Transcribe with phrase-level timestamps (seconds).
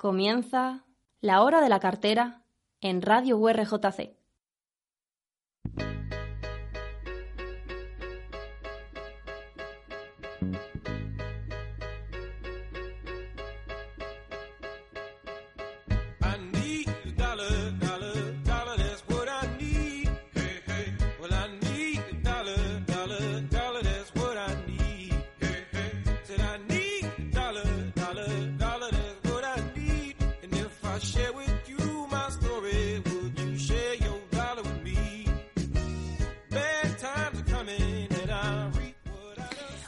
[0.00, 0.86] Comienza
[1.20, 2.46] la hora de la cartera
[2.80, 4.16] en Radio URJC.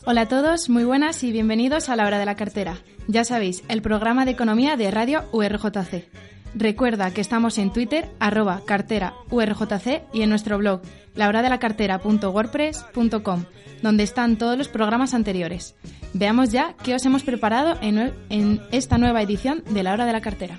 [0.05, 2.79] Hola a todos, muy buenas y bienvenidos a la hora de la cartera.
[3.07, 6.09] Ya sabéis, el programa de economía de Radio URJC.
[6.57, 10.81] Recuerda que estamos en Twitter, arroba cartera URJC y en nuestro blog,
[11.15, 13.45] lahoradelacartera.wordpress.com,
[13.83, 15.77] donde están todos los programas anteriores.
[16.15, 20.15] Veamos ya qué os hemos preparado en, en esta nueva edición de la hora de
[20.15, 20.59] la cartera.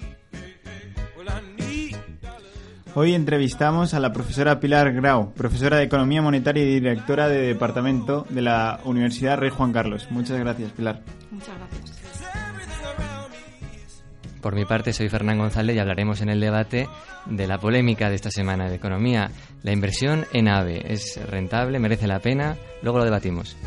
[2.95, 8.27] Hoy entrevistamos a la profesora Pilar Grau, profesora de Economía Monetaria y directora de Departamento
[8.29, 10.07] de la Universidad Rey Juan Carlos.
[10.11, 11.01] Muchas gracias, Pilar.
[11.31, 12.03] Muchas gracias.
[14.41, 16.87] Por mi parte, soy Fernán González y hablaremos en el debate
[17.25, 19.31] de la polémica de esta semana de economía.
[19.63, 21.79] La inversión en AVE, ¿es rentable?
[21.79, 22.57] ¿Merece la pena?
[22.83, 23.57] Luego lo debatimos.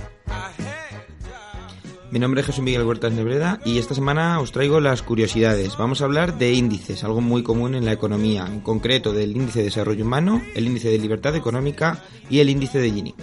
[2.17, 5.77] Mi nombre es Jesús Miguel Huertas Nebreda y esta semana os traigo las curiosidades.
[5.77, 9.59] Vamos a hablar de índices, algo muy común en la economía, en concreto del índice
[9.59, 13.15] de desarrollo humano, el índice de libertad económica y el índice de Gini.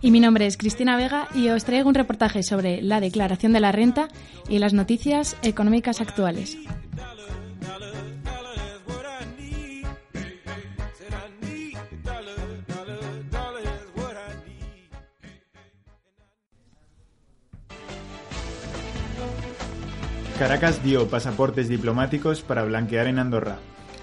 [0.00, 3.60] Y mi nombre es Cristina Vega y os traigo un reportaje sobre la declaración de
[3.60, 4.08] la renta
[4.48, 6.56] y las noticias económicas actuales.
[20.38, 23.56] Caracas dio pasaportes diplomáticos para blanquear en Andorra.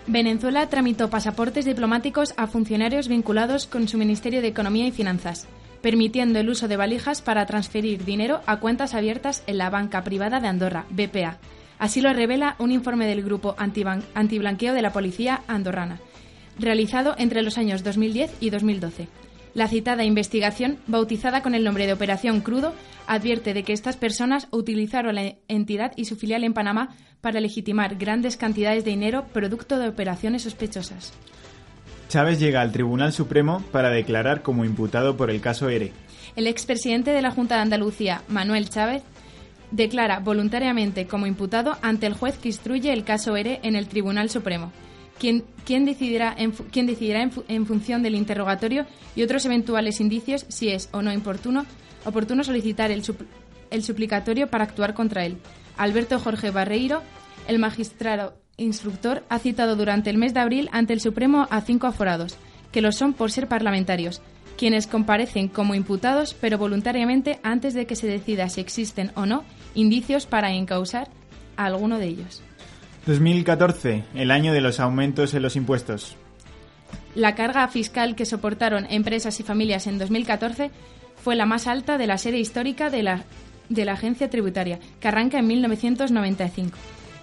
[0.08, 5.48] Venezuela tramitó pasaportes diplomáticos a funcionarios vinculados con su Ministerio de Economía y Finanzas,
[5.84, 10.40] permitiendo el uso de valijas para transferir dinero a cuentas abiertas en la banca privada
[10.40, 11.38] de Andorra, BPA.
[11.78, 16.00] Así lo revela un informe del Grupo Antiblanqueo de la Policía Andorrana,
[16.58, 19.08] realizado entre los años 2010 y 2012.
[19.54, 22.74] La citada investigación, bautizada con el nombre de Operación Crudo,
[23.06, 27.96] advierte de que estas personas utilizaron la entidad y su filial en Panamá para legitimar
[27.96, 31.14] grandes cantidades de dinero producto de operaciones sospechosas.
[32.10, 35.94] Chávez llega al Tribunal Supremo para declarar como imputado por el caso ERE.
[36.36, 39.04] El expresidente de la Junta de Andalucía, Manuel Chávez,
[39.72, 44.30] declara voluntariamente como imputado ante el juez que instruye el caso ERE en el Tribunal
[44.30, 44.72] Supremo,
[45.66, 48.86] quien, decidirá, en, función del interrogatorio
[49.16, 51.66] y otros eventuales indicios si es o no oportuno,
[52.04, 53.04] oportuno solicitar el,
[53.72, 55.38] el suplicatorio para actuar contra él.
[55.78, 57.02] Alberto Jorge Barreiro,
[57.48, 61.88] el magistrado instructor, ha citado durante el mes de abril ante el Supremo a cinco
[61.88, 62.36] aforados,
[62.74, 64.22] que lo son por ser parlamentarios,
[64.58, 69.46] quienes comparecen como imputados, pero voluntariamente antes de que se decida si existen o no
[69.74, 71.08] indicios para encausar
[71.56, 72.44] a alguno de ellos.
[73.06, 76.16] 2014, el año de los aumentos en los impuestos.
[77.16, 80.72] La carga fiscal que soportaron empresas y familias en 2014
[81.22, 83.26] fue la más alta de la serie histórica de la,
[83.68, 86.78] de la agencia tributaria, que arranca en 1995.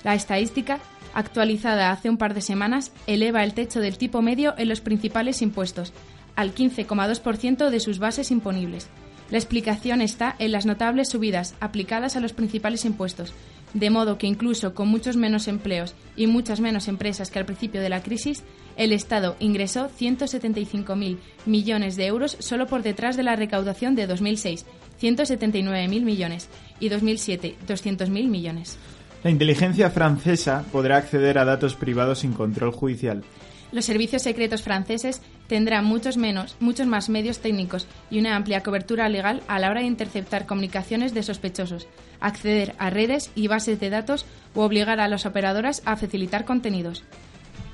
[0.05, 0.81] La estadística,
[1.15, 5.41] actualizada hace un par de semanas, eleva el techo del tipo medio en los principales
[5.41, 5.95] impuestos,
[6.37, 8.89] al 15,2% de sus bases imponibles.
[9.31, 13.33] La explicación está en las notables subidas aplicadas a los principales impuestos,
[13.75, 17.81] de modo que incluso con muchos menos empleos y muchas menos empresas que al principio
[17.81, 18.43] de la crisis,
[18.77, 24.67] el Estado ingresó 175.000 millones de euros solo por detrás de la recaudación de 2006,
[25.01, 26.49] 179.000 millones,
[26.81, 28.78] y 2007, 200.000 millones.
[29.22, 33.23] La inteligencia francesa podrá acceder a datos privados sin control judicial.
[33.72, 39.09] Los servicios secretos franceses tendrán muchos menos, muchos más medios técnicos y una amplia cobertura
[39.09, 41.87] legal a la hora de interceptar comunicaciones de sospechosos,
[42.19, 47.05] acceder a redes y bases de datos o obligar a las operadoras a facilitar contenidos.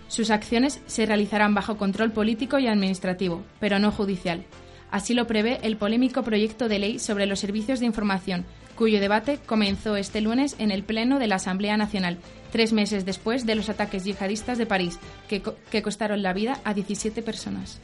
[0.09, 4.45] Sus acciones se realizarán bajo control político y administrativo, pero no judicial.
[4.91, 8.45] Así lo prevé el polémico proyecto de ley sobre los servicios de información,
[8.77, 12.19] cuyo debate comenzó este lunes en el Pleno de la Asamblea Nacional,
[12.57, 14.99] tres meses después de los ataques yihadistas de París,
[15.29, 17.79] que, co- que costaron la vida a 17 personas.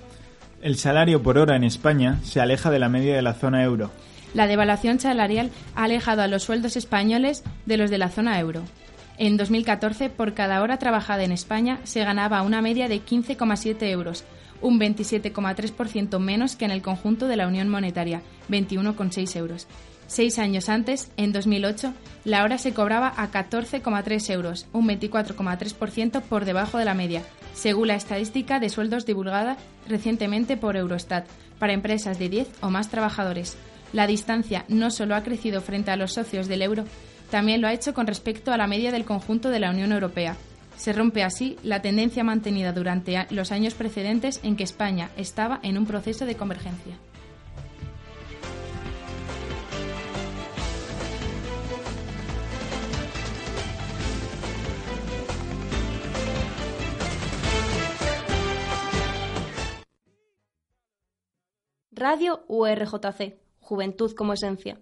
[0.63, 3.91] El salario por hora en España se aleja de la media de la zona euro.
[4.33, 8.63] La devaluación salarial ha alejado a los sueldos españoles de los de la zona euro.
[9.19, 14.25] En 2014, por cada hora trabajada en España, se ganaba una media de 15,7 euros,
[14.63, 19.67] un 27,3% menos que en el conjunto de la Unión Monetaria, 21,6 euros.
[20.13, 21.95] Seis años antes, en 2008,
[22.27, 27.23] la hora se cobraba a 14,3 euros, un 24,3% por debajo de la media,
[27.55, 29.57] según la estadística de sueldos divulgada
[29.89, 31.27] recientemente por Eurostat,
[31.59, 33.57] para empresas de 10 o más trabajadores.
[33.95, 36.85] La distancia no solo ha crecido frente a los socios del euro,
[37.31, 40.37] también lo ha hecho con respecto a la media del conjunto de la Unión Europea.
[40.77, 45.79] Se rompe así la tendencia mantenida durante los años precedentes en que España estaba en
[45.79, 46.99] un proceso de convergencia.
[62.03, 64.77] Radio URJC, Juventud como Esencia.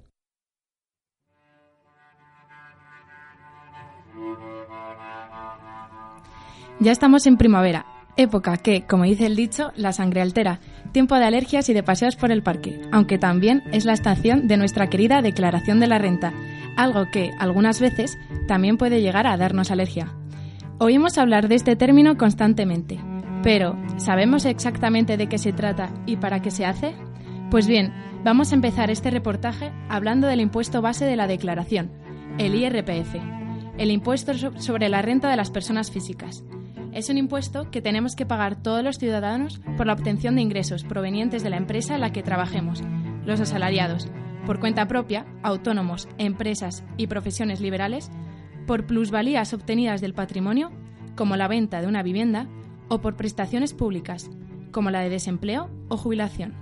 [6.79, 7.85] Ya estamos en primavera,
[8.17, 10.61] época que, como dice el dicho, la sangre altera,
[10.93, 14.57] tiempo de alergias y de paseos por el parque, aunque también es la estación de
[14.57, 16.33] nuestra querida declaración de la renta,
[16.79, 18.17] algo que, algunas veces,
[18.49, 20.11] también puede llegar a darnos alergia.
[20.79, 22.99] Oímos hablar de este término constantemente,
[23.43, 26.95] pero ¿sabemos exactamente de qué se trata y para qué se hace?
[27.51, 27.93] Pues bien,
[28.25, 31.91] vamos a empezar este reportaje hablando del impuesto base de la declaración,
[32.39, 33.17] el IRPF,
[33.79, 36.45] el impuesto so- sobre la renta de las personas físicas.
[36.93, 40.85] Es un impuesto que tenemos que pagar todos los ciudadanos por la obtención de ingresos
[40.85, 42.83] provenientes de la empresa en la que trabajemos,
[43.25, 44.09] los asalariados,
[44.47, 48.11] por cuenta propia, autónomos, empresas y profesiones liberales,
[48.67, 50.71] por plusvalías obtenidas del patrimonio,
[51.17, 52.47] como la venta de una vivienda,
[52.89, 54.31] o por prestaciones públicas,
[54.73, 56.55] como la de desempleo o jubilación.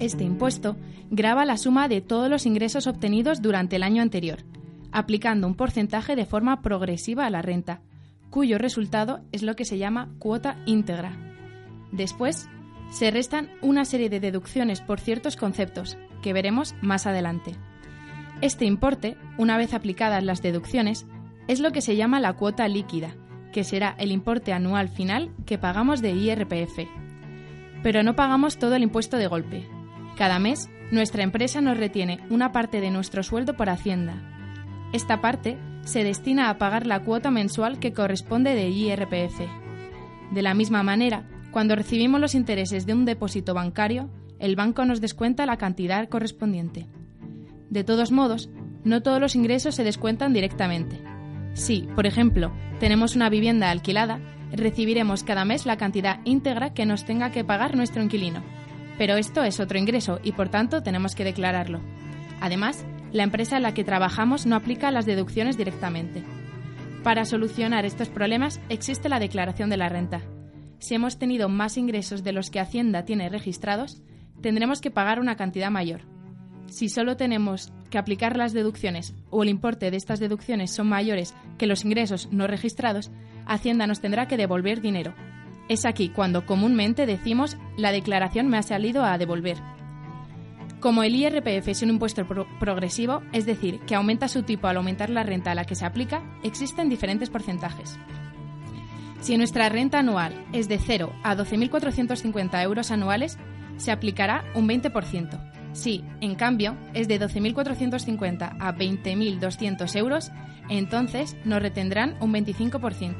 [0.00, 0.76] Este impuesto
[1.10, 4.44] grava la suma de todos los ingresos obtenidos durante el año anterior,
[4.92, 7.80] aplicando un porcentaje de forma progresiva a la renta,
[8.30, 11.16] cuyo resultado es lo que se llama cuota íntegra.
[11.90, 12.48] Después,
[12.90, 17.54] se restan una serie de deducciones por ciertos conceptos, que veremos más adelante.
[18.40, 21.06] Este importe, una vez aplicadas las deducciones,
[21.48, 23.14] es lo que se llama la cuota líquida,
[23.52, 26.86] que será el importe anual final que pagamos de IRPF.
[27.82, 29.77] Pero no pagamos todo el impuesto de golpe.
[30.18, 34.20] Cada mes, nuestra empresa nos retiene una parte de nuestro sueldo por Hacienda.
[34.92, 39.40] Esta parte se destina a pagar la cuota mensual que corresponde de IRPF.
[40.32, 41.22] De la misma manera,
[41.52, 44.10] cuando recibimos los intereses de un depósito bancario,
[44.40, 46.88] el banco nos descuenta la cantidad correspondiente.
[47.70, 48.50] De todos modos,
[48.82, 51.00] no todos los ingresos se descuentan directamente.
[51.52, 54.18] Si, por ejemplo, tenemos una vivienda alquilada,
[54.50, 58.42] recibiremos cada mes la cantidad íntegra que nos tenga que pagar nuestro inquilino.
[58.98, 61.80] Pero esto es otro ingreso y por tanto tenemos que declararlo.
[62.40, 66.24] Además, la empresa en la que trabajamos no aplica las deducciones directamente.
[67.02, 70.20] Para solucionar estos problemas existe la declaración de la renta.
[70.80, 74.02] Si hemos tenido más ingresos de los que Hacienda tiene registrados,
[74.42, 76.02] tendremos que pagar una cantidad mayor.
[76.66, 81.34] Si solo tenemos que aplicar las deducciones o el importe de estas deducciones son mayores
[81.56, 83.10] que los ingresos no registrados,
[83.46, 85.14] Hacienda nos tendrá que devolver dinero.
[85.68, 89.58] Es aquí cuando comúnmente decimos la declaración me ha salido a devolver.
[90.80, 94.76] Como el IRPF es un impuesto pro- progresivo, es decir, que aumenta su tipo al
[94.76, 97.98] aumentar la renta a la que se aplica, existen diferentes porcentajes.
[99.20, 103.36] Si nuestra renta anual es de 0 a 12.450 euros anuales,
[103.76, 105.50] se aplicará un 20%.
[105.72, 110.30] Si, en cambio, es de 12.450 a 20.200 euros,
[110.68, 113.14] entonces nos retendrán un 25%.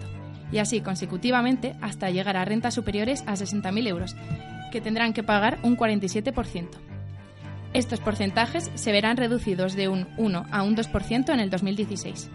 [0.50, 4.16] Y así consecutivamente hasta llegar a rentas superiores a 60.000 euros,
[4.70, 6.68] que tendrán que pagar un 47%.
[7.74, 12.30] Estos porcentajes se verán reducidos de un 1 a un 2% en el 2016.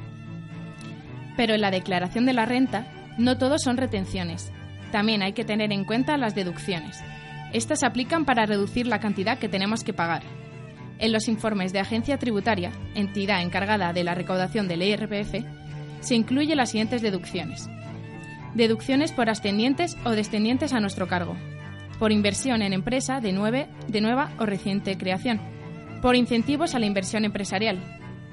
[1.35, 4.51] Pero en la declaración de la renta, no todos son retenciones.
[4.91, 7.03] También hay que tener en cuenta las deducciones.
[7.51, 10.21] Estas se aplican para reducir la cantidad que tenemos que pagar.
[10.99, 15.43] En los informes de Agencia Tributaria, entidad encargada de la recaudación del IRPF,
[15.99, 17.67] se incluyen las siguientes deducciones.
[18.55, 21.35] Deducciones por ascendientes o descendientes a nuestro cargo.
[21.99, 25.39] Por inversión en empresa de, nueve- de nueva o reciente creación.
[26.01, 27.79] Por incentivos a la inversión empresarial.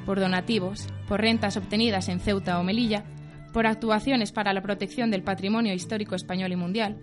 [0.05, 0.89] Por donativos.
[1.09, 3.05] Por rentas obtenidas en Ceuta o Melilla.
[3.53, 6.99] Por actuaciones para la protección del patrimonio histórico español y mundial.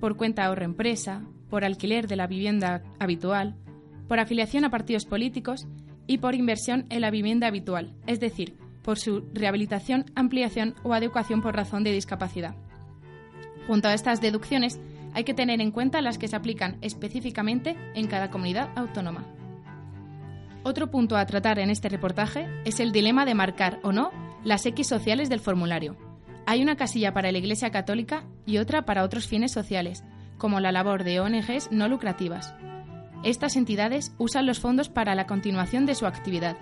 [0.00, 1.22] Por cuenta ahorro empresa.
[1.48, 3.54] por alquiler de la vivienda habitual,
[4.06, 5.66] por afiliación a partidos políticos
[6.06, 8.54] y por inversión en la vivienda habitual, es decir,
[8.88, 12.54] por su rehabilitación, ampliación o adecuación por razón de discapacidad.
[13.66, 14.80] Junto a estas deducciones,
[15.12, 19.26] hay que tener en cuenta las que se aplican específicamente en cada comunidad autónoma.
[20.62, 24.10] Otro punto a tratar en este reportaje es el dilema de marcar o no
[24.42, 25.94] las X sociales del formulario.
[26.46, 30.02] Hay una casilla para la Iglesia Católica y otra para otros fines sociales,
[30.38, 32.54] como la labor de ONGs no lucrativas.
[33.22, 36.56] Estas entidades usan los fondos para la continuación de su actividad.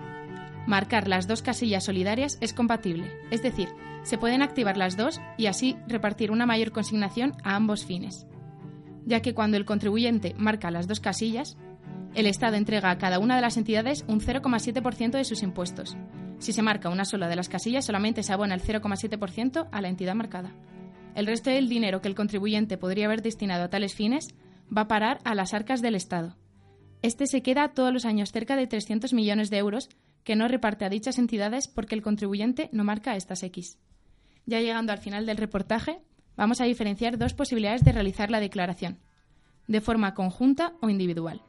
[0.66, 3.68] Marcar las dos casillas solidarias es compatible, es decir,
[4.02, 8.26] se pueden activar las dos y así repartir una mayor consignación a ambos fines.
[9.04, 11.56] Ya que cuando el contribuyente marca las dos casillas,
[12.14, 15.96] el Estado entrega a cada una de las entidades un 0,7% de sus impuestos.
[16.38, 19.88] Si se marca una sola de las casillas, solamente se abona el 0,7% a la
[19.88, 20.52] entidad marcada.
[21.14, 24.34] El resto del dinero que el contribuyente podría haber destinado a tales fines
[24.76, 26.36] va a parar a las arcas del Estado.
[27.02, 29.88] Este se queda todos los años cerca de 300 millones de euros
[30.26, 33.78] que no reparte a dichas entidades porque el contribuyente no marca estas X.
[34.44, 36.00] Ya llegando al final del reportaje,
[36.36, 38.98] vamos a diferenciar dos posibilidades de realizar la declaración,
[39.68, 41.42] de forma conjunta o individual.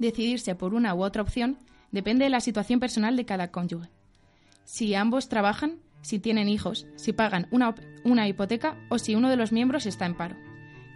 [0.00, 1.60] Decidirse por una u otra opción
[1.92, 3.88] depende de la situación personal de cada cónyuge.
[4.64, 9.36] Si ambos trabajan, si tienen hijos, si pagan una, una hipoteca o si uno de
[9.36, 10.34] los miembros está en paro.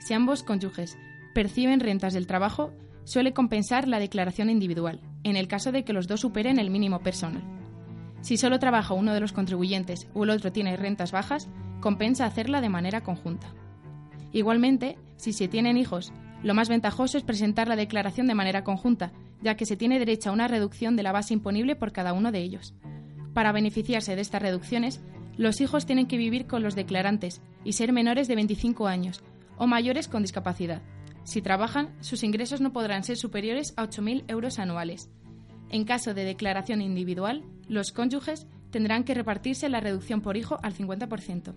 [0.00, 0.98] Si ambos cónyuges
[1.34, 2.72] perciben rentas del trabajo,
[3.10, 7.00] suele compensar la declaración individual, en el caso de que los dos superen el mínimo
[7.00, 7.42] personal.
[8.20, 11.48] Si solo trabaja uno de los contribuyentes o el otro tiene rentas bajas,
[11.80, 13.52] compensa hacerla de manera conjunta.
[14.32, 16.12] Igualmente, si se tienen hijos,
[16.44, 19.10] lo más ventajoso es presentar la declaración de manera conjunta,
[19.42, 22.30] ya que se tiene derecho a una reducción de la base imponible por cada uno
[22.30, 22.74] de ellos.
[23.34, 25.00] Para beneficiarse de estas reducciones,
[25.36, 29.20] los hijos tienen que vivir con los declarantes y ser menores de 25 años
[29.56, 30.80] o mayores con discapacidad.
[31.30, 35.08] Si trabajan, sus ingresos no podrán ser superiores a 8.000 euros anuales.
[35.70, 40.74] En caso de declaración individual, los cónyuges tendrán que repartirse la reducción por hijo al
[40.74, 41.54] 50%.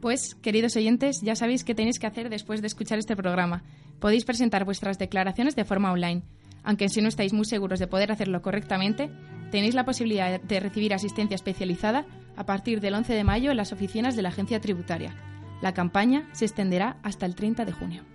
[0.00, 3.64] Pues, queridos oyentes, ya sabéis qué tenéis que hacer después de escuchar este programa.
[3.98, 6.22] Podéis presentar vuestras declaraciones de forma online.
[6.62, 9.10] Aunque si no estáis muy seguros de poder hacerlo correctamente,
[9.50, 13.72] tenéis la posibilidad de recibir asistencia especializada a partir del 11 de mayo en las
[13.72, 15.16] oficinas de la Agencia Tributaria.
[15.60, 18.11] La campaña se extenderá hasta el 30 de junio.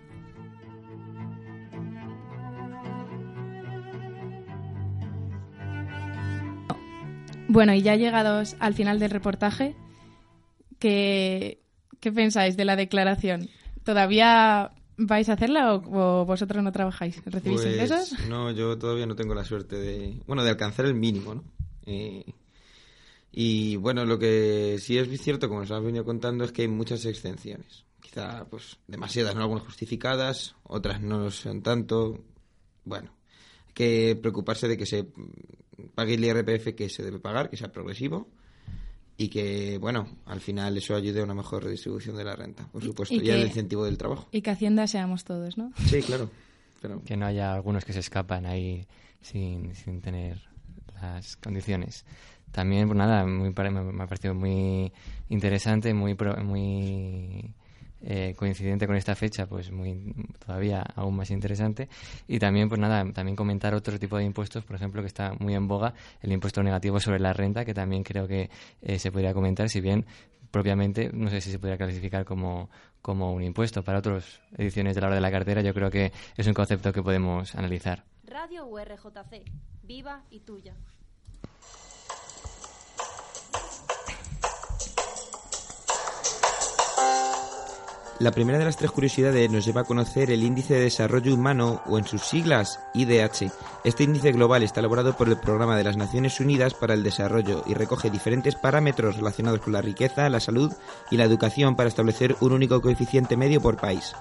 [7.49, 9.75] Bueno, y ya llegados al final del reportaje,
[10.79, 11.61] ¿qué,
[11.99, 13.49] qué pensáis de la declaración?
[13.83, 17.21] ¿Todavía vais a hacerla o, o vosotros no trabajáis?
[17.25, 18.13] ¿Recibís Pues, ingresos?
[18.27, 21.43] No, yo todavía no tengo la suerte de, bueno, de alcanzar el mínimo, ¿no?
[21.85, 22.25] Eh,
[23.31, 26.67] y bueno, lo que sí es cierto, como os has venido contando, es que hay
[26.67, 27.85] muchas exenciones.
[28.01, 29.41] Quizá, pues, demasiadas, ¿no?
[29.41, 32.19] Algunas justificadas, otras no lo son tanto.
[32.83, 33.11] Bueno,
[33.67, 35.07] hay que preocuparse de que se
[35.95, 38.27] pague el IRPF que se debe pagar, que sea progresivo
[39.17, 42.83] y que, bueno, al final eso ayude a una mejor redistribución de la renta, por
[42.83, 44.27] supuesto, y y, al que- incentivo del trabajo.
[44.31, 45.71] Y que Hacienda seamos todos, ¿no?
[45.89, 46.29] Sí, claro.
[46.81, 48.85] Pero, Que no haya algunos que se escapan ahí
[49.21, 50.39] sin, sin tener
[51.01, 52.05] las condiciones.
[52.51, 54.93] También, pues nada, muy, pare- me, me ha parecido muy
[55.29, 57.53] interesante, muy, pro- muy
[58.01, 60.13] eh, coincidente con esta fecha, pues muy
[60.45, 61.89] todavía aún más interesante.
[62.27, 65.55] Y también, pues nada, también comentar otro tipo de impuestos, por ejemplo, que está muy
[65.55, 68.49] en boga, el impuesto negativo sobre la renta, que también creo que
[68.81, 70.05] eh, se podría comentar, si bien
[70.51, 72.69] propiamente no sé si se podría clasificar como,
[73.01, 73.83] como un impuesto.
[73.83, 76.93] Para otras ediciones de la hora de la cartera, yo creo que es un concepto
[76.93, 78.03] que podemos analizar.
[78.25, 79.43] Radio URJC,
[79.83, 80.75] viva y tuya.
[88.19, 91.83] La primera de las tres curiosidades nos lleva a conocer el Índice de Desarrollo Humano,
[91.85, 93.51] o en sus siglas, IDH.
[93.83, 97.63] Este índice global está elaborado por el Programa de las Naciones Unidas para el Desarrollo
[97.67, 100.73] y recoge diferentes parámetros relacionados con la riqueza, la salud
[101.11, 104.15] y la educación para establecer un único coeficiente medio por país.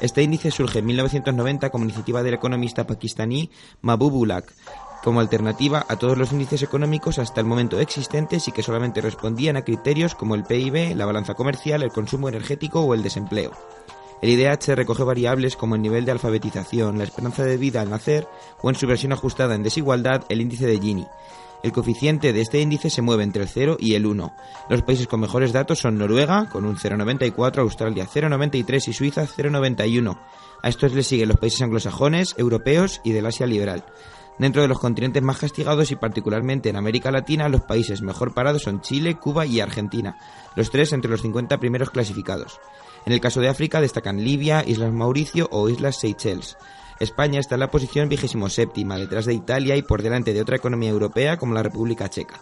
[0.00, 3.50] Este índice surge en 1990 como iniciativa del economista pakistaní
[3.80, 4.42] Mahbubullah,
[5.06, 9.56] como alternativa a todos los índices económicos hasta el momento existentes y que solamente respondían
[9.56, 13.52] a criterios como el PIB, la balanza comercial, el consumo energético o el desempleo.
[14.20, 18.26] El IDH recoge variables como el nivel de alfabetización, la esperanza de vida al nacer
[18.60, 21.06] o en su versión ajustada en desigualdad el índice de Gini.
[21.62, 24.34] El coeficiente de este índice se mueve entre el 0 y el 1.
[24.68, 30.18] Los países con mejores datos son Noruega, con un 0,94, Australia 0,93 y Suiza 0,91.
[30.64, 33.84] A estos le siguen los países anglosajones, europeos y del Asia liberal.
[34.38, 38.62] Dentro de los continentes más castigados y particularmente en América Latina, los países mejor parados
[38.62, 40.18] son Chile, Cuba y Argentina,
[40.56, 42.60] los tres entre los 50 primeros clasificados.
[43.06, 46.58] En el caso de África destacan Libia, Islas Mauricio o Islas Seychelles.
[47.00, 50.56] España está en la posición vigésimo séptima, detrás de Italia y por delante de otra
[50.56, 52.40] economía europea como la República Checa.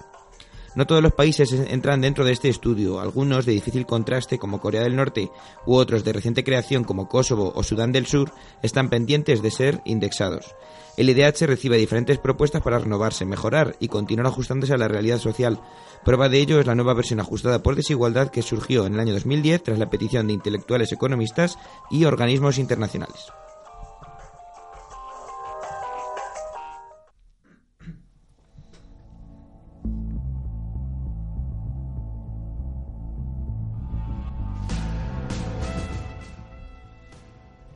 [0.75, 4.83] No todos los países entran dentro de este estudio, algunos de difícil contraste como Corea
[4.83, 5.31] del Norte
[5.67, 9.83] u otros de reciente creación como Kosovo o Sudán del Sur están pendientes de ser
[9.85, 10.57] indexados.
[10.97, 15.61] El IDH recibe diferentes propuestas para renovarse, mejorar y continuar ajustándose a la realidad social.
[16.05, 19.13] Prueba de ello es la nueva versión ajustada por desigualdad que surgió en el año
[19.15, 21.59] 2010 tras la petición de intelectuales economistas
[21.91, 23.33] y organismos internacionales.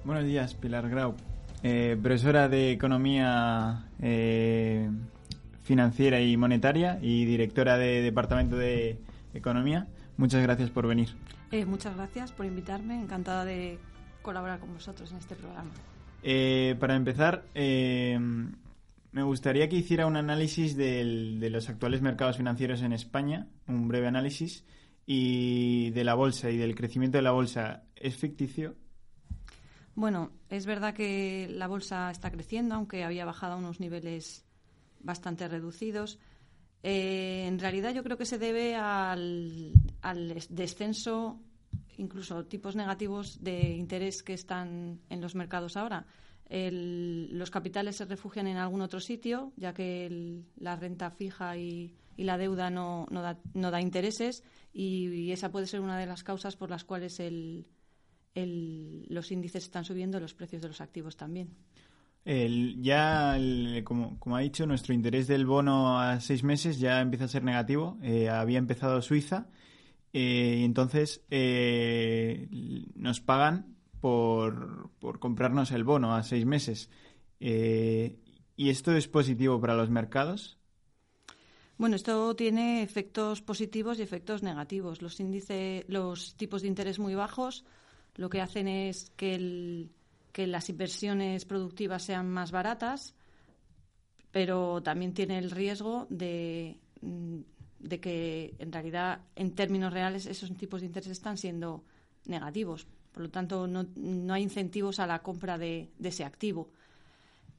[0.05, 1.15] Buenos días, Pilar Grau,
[1.63, 4.89] eh, profesora de Economía eh,
[5.63, 8.99] Financiera y Monetaria y directora de Departamento de
[9.35, 9.87] Economía.
[10.17, 11.09] Muchas gracias por venir.
[11.51, 13.79] Eh, muchas gracias por invitarme, encantada de
[14.23, 15.71] colaborar con vosotros en este programa.
[16.23, 18.19] Eh, para empezar, eh,
[19.13, 23.89] me gustaría que hiciera un análisis del- de los actuales mercados financieros en España, un
[23.89, 24.65] breve análisis,
[25.07, 27.83] y de la bolsa y del crecimiento de la bolsa.
[27.97, 28.75] ¿Es ficticio?
[29.99, 34.45] Bueno, es verdad que la bolsa está creciendo, aunque había bajado a unos niveles
[35.01, 36.21] bastante reducidos.
[36.85, 41.41] Eh, en realidad yo creo que se debe al, al es- descenso,
[41.97, 46.07] incluso tipos negativos de interés que están en los mercados ahora.
[46.49, 51.57] El- los capitales se refugian en algún otro sitio, ya que el- la renta fija
[51.57, 55.99] y, y la deuda no, no da, no da intereses y esa puede ser una
[55.99, 57.67] de las causas por las cuales el,
[58.35, 61.49] el- los índices están subiendo, los precios de los activos también.
[62.25, 67.01] El- ya, el- como, como ha dicho, nuestro interés del bono a seis meses ya
[67.01, 67.99] empieza a ser negativo.
[68.03, 69.47] Eh, había empezado Suiza
[70.13, 72.49] eh, y entonces eh,
[72.95, 76.91] nos pagan por, por comprarnos el bono a seis meses.
[77.41, 80.59] ¿Y esto es positivo para los mercados?
[81.79, 85.01] Bueno, esto tiene efectos positivos y efectos negativos.
[85.01, 87.65] Los índices, los tipos de interés muy bajos
[88.19, 89.89] lo que hacen es que,
[90.35, 93.15] las inversiones productivas sean más baratas,
[94.31, 96.79] pero también tiene el riesgo de,
[98.01, 101.85] que en realidad en términos reales esos tipos de interés están siendo
[102.27, 102.87] negativos.
[103.13, 103.87] Por lo tanto, no,
[104.35, 106.71] hay incentivos a la compra de, ese activo.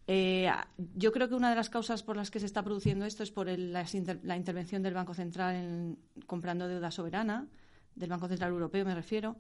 [0.08, 0.50] Eh,
[0.96, 3.32] yo creo que una de las causas por las que se está produciendo esto es
[3.32, 7.48] por inter- la intervención del Banco Central en, comprando deuda soberana,
[7.96, 9.38] del Banco Central Europeo me refiero,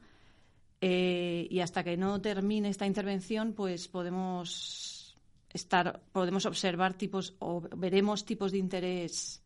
[0.81, 5.17] Eh, y hasta que no termine esta intervención, pues podemos
[5.51, 9.41] estar, podemos observar tipos o veremos tipos de interés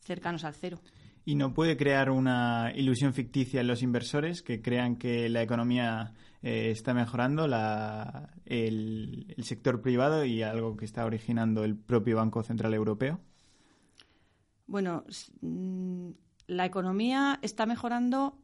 [0.00, 0.80] cercanos al cero.
[1.24, 6.12] ¿Y no puede crear una ilusión ficticia en los inversores que crean que la economía
[6.42, 12.16] eh, está mejorando, la- el, el sector privado y algo que está originando el propio
[12.16, 13.20] Banco Central Europeo?
[14.66, 15.04] Bueno,
[15.40, 16.10] mm,
[16.48, 18.36] la economía está mejorando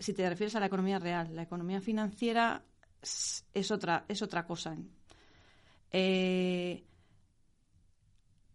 [0.00, 1.34] si te refieres a la economía real.
[1.36, 2.64] La economía financiera
[3.02, 4.76] es, otra, es otra cosa.
[5.92, 6.84] Eh,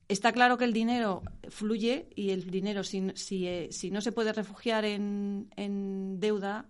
[0.08, 4.12] está claro que el dinero fluye y el dinero, si, si, eh, si no se
[4.12, 6.66] puede refugiar en, en deuda,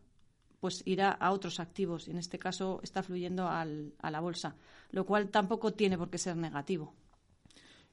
[0.60, 2.08] pues irá a otros activos.
[2.08, 4.56] En este caso está fluyendo al- a la bolsa,
[4.92, 6.94] lo cual tampoco tiene por qué ser negativo.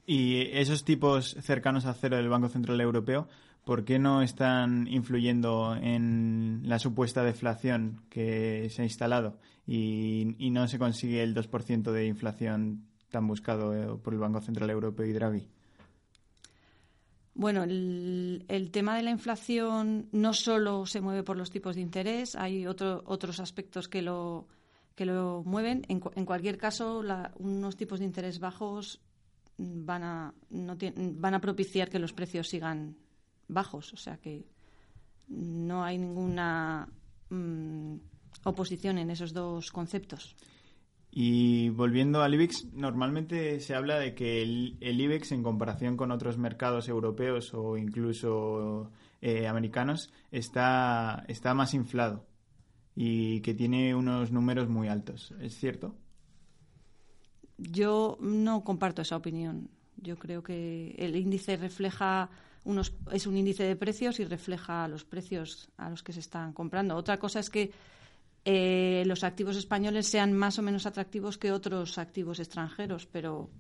[0.05, 3.29] Y esos tipos cercanos a cero del Banco Central Europeo,
[3.65, 10.67] ¿por qué no están influyendo en la supuesta deflación que se ha instalado y, no
[10.69, 15.13] se consigue el 2% de inflación tan buscado eh, por el Banco Central Europeo y
[15.13, 15.49] Draghi?
[17.35, 22.37] Bueno, el, tema de la inflación no solo se mueve por los tipos de interés,
[22.37, 24.49] hay otro- otros aspectos que lo,
[24.95, 25.83] que lo mueven.
[25.89, 29.01] En, cu- en cualquier caso, la- unos tipos de interés bajos
[29.57, 32.97] van a, van a propiciar que los precios sigan
[33.49, 33.93] bajos.
[33.93, 34.47] O sea que
[35.29, 36.89] no hay ninguna
[37.31, 37.97] mm,
[38.45, 40.37] oposición en esos dos conceptos.
[41.15, 46.11] Y volviendo al IBEX, normalmente se habla de que el, el IBEX, en comparación con
[46.11, 52.27] otros mercados europeos o incluso eh, americanos, está, está más inflado
[52.95, 55.35] y que tiene unos números muy altos.
[55.41, 55.95] ¿Es cierto?
[57.59, 59.71] Yo no comparto esa opinión.
[59.97, 62.31] Yo creo que el índice refleja
[62.65, 66.53] unos es un índice de precios y refleja los precios a los que se están
[66.53, 66.97] comprando.
[66.97, 67.71] Otra cosa es que
[68.45, 73.51] eh, los activos españoles sean más o menos atractivos que otros activos extranjeros, pero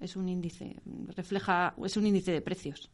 [0.00, 0.76] es un índice
[1.16, 2.90] refleja es un índice de precios.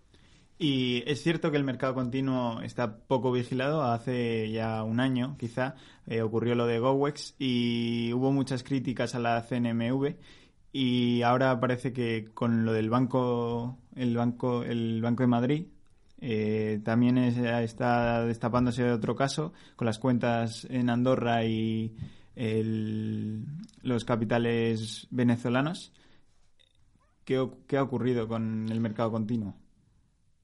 [0.62, 3.82] Y es cierto que el mercado continuo está poco vigilado.
[3.82, 5.74] Hace ya un año, quizá,
[6.06, 10.16] eh, ocurrió lo de GoWex y hubo muchas críticas a la CNMV.
[10.70, 15.66] Y ahora parece que con lo del banco, el banco, el Banco de Madrid,
[16.20, 21.94] eh, también es- está destapándose otro caso con las cuentas en Andorra y
[23.82, 25.92] los capitales venezolanos.
[27.24, 29.54] ¿Qué, qué ha ocurrido con el mercado continuo?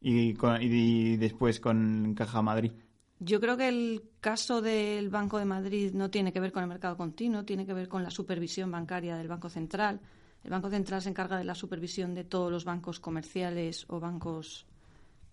[0.01, 2.73] Y, con- y después con Caja Madrid.
[3.19, 6.69] Yo creo que el caso del Banco de Madrid no tiene que ver con el
[6.69, 10.01] mercado continuo, tiene que ver con la supervisión bancaria del Banco Central.
[10.47, 14.65] El Banco Central se encarga de la supervisión de todos los bancos comerciales o bancos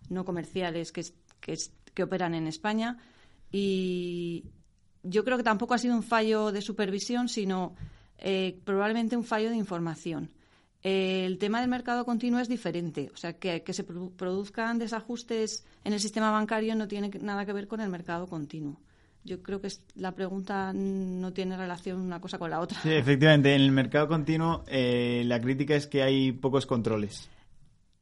[0.10, 2.98] no comerciales que, operan en España.
[3.52, 4.46] Y
[5.04, 7.76] yo creo que tampoco ha sido un fallo de supervisión, sino
[8.18, 10.32] eh, probablemente un fallo de información.
[10.82, 13.12] Eh, el tema del mercado continuo es diferente.
[13.14, 17.54] O sea, que, se produ- produzcan desajustes en el sistema bancario no tiene nada que
[17.54, 18.82] ver con el mercado continuo.
[19.24, 22.80] Yo creo que la pregunta no tiene relación una cosa con la otra.
[22.82, 27.30] Sí, efectivamente, en el mercado continuo eh, la crítica es que hay pocos controles.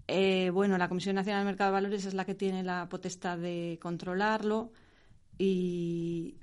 [0.07, 3.37] Eh, bueno, la Comisión Nacional del Mercado de Valores es la que tiene la potestad
[3.37, 4.71] de controlarlo
[5.37, 6.35] y,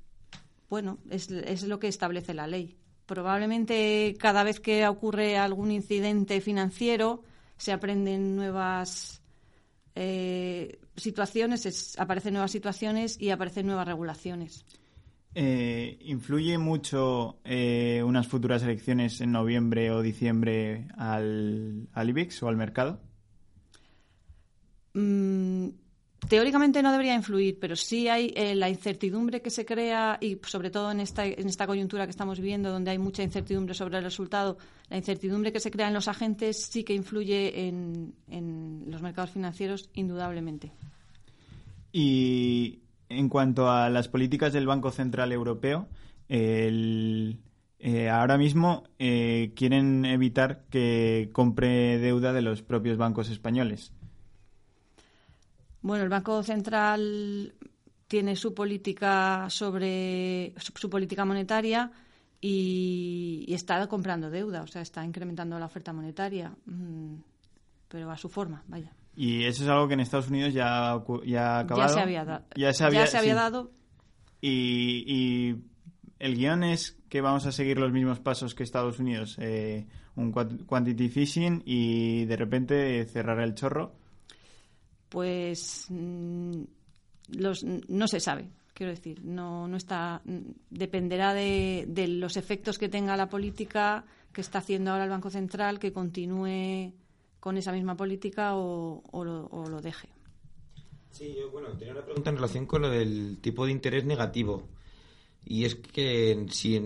[0.71, 2.77] bueno, es, es lo que establece la ley.
[3.05, 7.23] Probablemente cada vez que ocurre algún incidente financiero
[7.57, 9.23] se aprenden nuevas
[9.95, 14.65] eh, situaciones, es- aparecen nuevas situaciones y aparecen nuevas regulaciones.
[15.35, 22.49] Eh, ¿Influye mucho eh, unas futuras elecciones en noviembre o diciembre al, al IBEX o
[22.49, 23.01] al mercado?
[24.95, 25.69] Mm,
[26.29, 30.71] teóricamente no debería influir, pero sí hay eh, la incertidumbre que se crea y sobre
[30.71, 34.05] todo en esta, en esta coyuntura que estamos viviendo, donde hay mucha incertidumbre sobre el
[34.05, 34.59] resultado,
[34.91, 39.31] la incertidumbre que se crea en los agentes sí que influye en, en los mercados
[39.31, 40.73] financieros indudablemente.
[41.93, 45.89] Y en cuanto a las políticas del Banco Central Europeo,
[46.29, 53.93] eh, ahora mismo eh, quieren evitar que compre deuda de los propios bancos españoles.
[55.89, 57.55] Bueno, el Banco Central
[58.07, 61.91] tiene su política sobre su, su política monetaria
[62.41, 67.15] y, y está comprando deuda, o sea, está incrementando la oferta monetaria, mm,
[67.89, 68.93] pero a su forma, vaya.
[69.17, 71.89] Y eso es algo que en Estados Unidos ya, ya ha acabado.
[71.89, 73.29] Ya se había, da- Ya se había, había sí.
[73.31, 73.71] dado.
[74.41, 75.57] Y, y
[76.21, 79.37] el guion es que vamos a seguir los mismos pasos que Estados Unidos.
[79.41, 83.95] eh, un quant- quantity easing y de repente cerrar el chorro.
[85.09, 86.63] Pues mm,
[87.31, 90.23] los, no se sabe, quiero decir, no, no está,
[90.71, 95.31] dependerá de, de los efectos que tenga la política que está haciendo ahora el Banco
[95.31, 96.93] Central, que continúe
[97.41, 100.09] con esa misma política o, lo, deje.
[101.11, 104.69] Sí, yo, bueno, tenía una pregunta en relación con lo del tipo de interés negativo.
[105.45, 106.81] Y es que si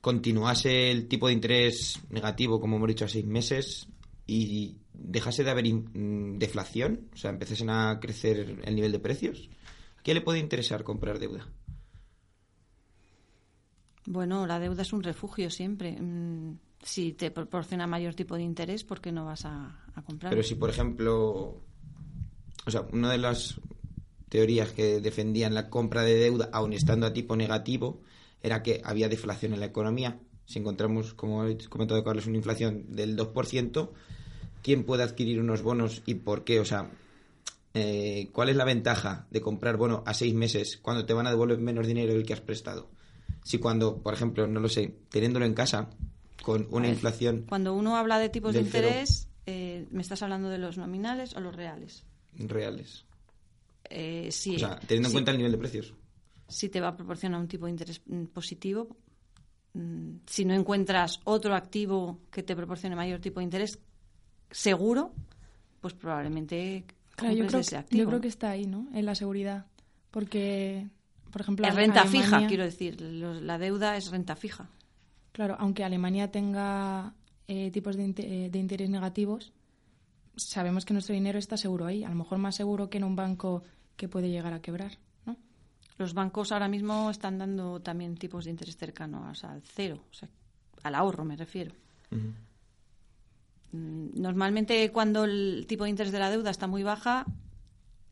[0.00, 3.88] continuase el tipo de interés negativo, como hemos dicho, a seis meses,
[4.26, 9.48] y dejase de haber mm, deflación, o sea, empezasen a crecer el nivel de precios,
[9.98, 11.46] ¿a quién le puede interesar comprar deuda?
[14.06, 15.92] Bueno, la deuda es un refugio siempre.
[15.92, 20.30] Mm, Si te proporciona mayor tipo de interés, ¿por qué no vas a, a comprar?
[20.30, 21.62] Pero si, por ejemplo,
[22.66, 23.60] o sea, una de las
[24.28, 28.00] teorías que defendían la compra de deuda, aun estando a tipo negativo,
[28.42, 30.18] era que había deflación en la economía.
[30.44, 33.90] Si encontramos, como ha comentado Carlos, una inflación del 2%,
[34.62, 36.60] ¿quién puede adquirir unos bonos y por qué?
[36.60, 36.90] O sea,
[37.74, 41.30] eh, ¿cuál es la ventaja de comprar bono a seis meses cuando te van a
[41.30, 42.90] devolver menos dinero del que has prestado?
[43.44, 45.88] Si cuando, por ejemplo, no lo sé, teniéndolo en casa,
[46.42, 50.48] con una ver, inflación Cuando uno habla de tipos de interés, eh, ¿me estás hablando
[50.48, 52.04] de los nominales o los reales?
[52.36, 53.04] reales.
[53.90, 55.12] Eh, sí, O sea, teniendo en sí.
[55.12, 55.94] cuenta el nivel de precios.
[56.48, 58.96] si te va a proporcionar un tipo de interés mm, positivo.
[59.74, 63.78] Mm, Si no encuentras otro activo que te proporcione mayor tipo de interés
[64.52, 65.12] seguro,
[65.80, 66.84] pues probablemente
[67.16, 68.02] Claro, yo creo, ese que, activo.
[68.02, 68.86] yo creo que está ahí, ¿no?
[68.94, 69.66] En la seguridad.
[70.10, 70.86] Porque,
[71.30, 73.00] por ejemplo, es renta Alemania- fija, quiero decir.
[73.00, 74.68] Los- la deuda es renta fija.
[75.32, 77.14] Claro, aunque Alemania tenga
[77.48, 79.52] eh, tipos de, eh, de interés negativos,
[80.36, 82.04] sabemos que nuestro dinero está seguro ahí.
[82.04, 83.62] A lo mejor más seguro que en un banco
[83.96, 84.92] que puede llegar a quebrar,
[85.26, 85.36] ¿no?
[85.98, 90.28] Los bancos ahora mismo están dando también tipos de interés cercanos al cero, o sea,
[90.82, 91.72] al ahorro me refiero.
[92.10, 92.28] Mm,
[93.72, 97.24] Normalmente cuando el tipo de interés de la deuda está muy baja,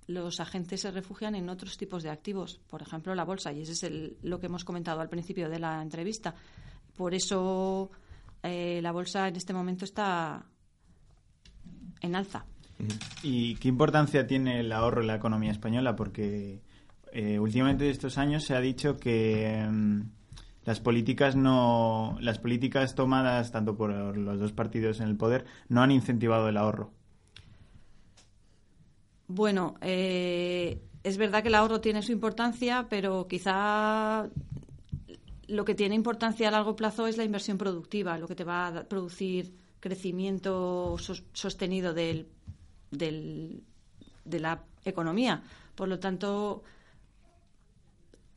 [0.07, 3.73] los agentes se refugian en otros tipos de activos, por ejemplo la bolsa, y ese
[3.73, 6.35] es el- lo que hemos comentado al principio de la entrevista.
[6.97, 7.91] Por eso
[8.43, 10.45] eh, la bolsa en este momento está
[12.01, 12.45] en alza.
[13.23, 15.95] ¿Y qué importancia tiene el ahorro en la economía española?
[15.95, 16.63] Porque
[17.13, 20.01] eh, últimamente estos años se ha dicho que mm,
[20.71, 25.83] las políticas no las políticas tomadas tanto por los dos partidos en el poder no
[25.83, 26.93] han incentivado el ahorro.
[29.27, 34.29] Bueno, eh, es verdad que el ahorro tiene su importancia, pero quizá
[35.49, 38.69] lo que tiene importancia a largo plazo es la inversión productiva, lo que te va
[38.69, 42.29] a producir crecimiento sos- sostenido del-
[42.91, 45.43] de la economía.
[45.75, 46.63] Por lo tanto,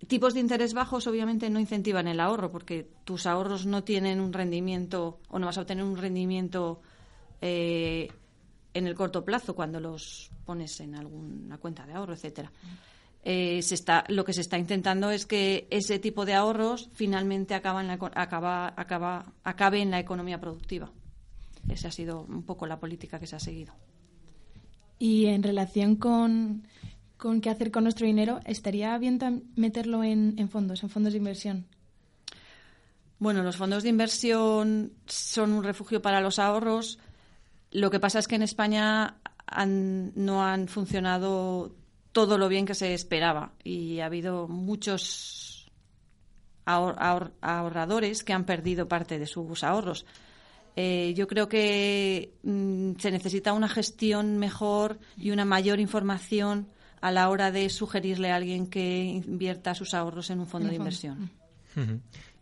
[0.07, 4.33] tipos de interés bajos obviamente no incentivan el ahorro porque tus ahorros no tienen un
[4.33, 6.81] rendimiento o no vas a obtener un rendimiento
[7.41, 8.09] eh,
[8.73, 12.51] en el corto plazo cuando los pones en alguna cuenta de ahorro, etcétera.
[13.25, 13.61] Eh,
[14.09, 17.93] lo que se está intentando es que ese tipo de ahorros finalmente acaba en la
[17.93, 20.91] acaba, acaba, acabe en la economía productiva.
[21.69, 23.73] Esa ha sido un poco la política que se ha seguido.
[24.99, 26.67] Y en relación con,
[27.23, 29.17] con qué hacer con nuestro dinero, ¿estaría bien
[29.55, 31.65] meterlo en, en fondos, en fondos de inversión?
[33.17, 36.99] Bueno, los fondos de inversión son un refugio para los ahorros.
[37.71, 39.15] Lo que pasa es que en España
[39.65, 41.73] no han funcionado
[42.11, 45.71] todo lo bien que se esperaba y ha habido muchos
[46.65, 50.05] ahor- ahor- ahorradores que han perdido parte de sus ahorros.
[50.75, 56.67] Eh, yo creo que mm, se necesita una gestión mejor y una mayor información
[57.03, 60.75] a la hora de sugerirle a alguien que invierta sus ahorros en un fondo de
[60.75, 61.29] inversión.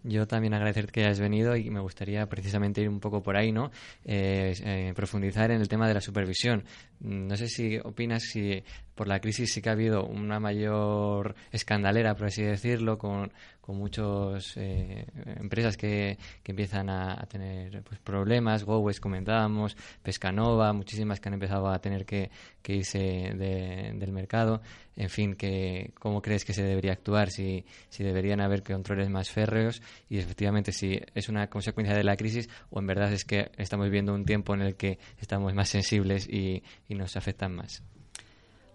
[0.04, 3.52] Yo también agradecerte que hayas venido y me gustaría precisamente ir un poco por ahí,
[3.52, 3.72] ¿no?
[4.06, 6.64] Eh, eh, profundizar en el tema de la supervisión.
[7.00, 8.64] No sé si opinas si
[9.02, 13.76] por la crisis sí que ha habido una mayor escandalera, por así decirlo, con, con
[13.76, 18.64] muchas empresas que, que empiezan a, tener pues, problemas.
[18.64, 22.30] Gowes comentábamos, Pescanova, muchísimas que han empezado a tener que,
[22.68, 24.62] irse de- del mercado.
[24.96, 27.32] En fin, que, ¿cómo crees que se debería actuar?
[27.32, 32.16] Si, si deberían haber controles más férreos y efectivamente si es una consecuencia de la
[32.16, 35.70] crisis o en verdad es que estamos viviendo un tiempo en el que estamos más
[35.70, 37.82] sensibles y nos afectan más.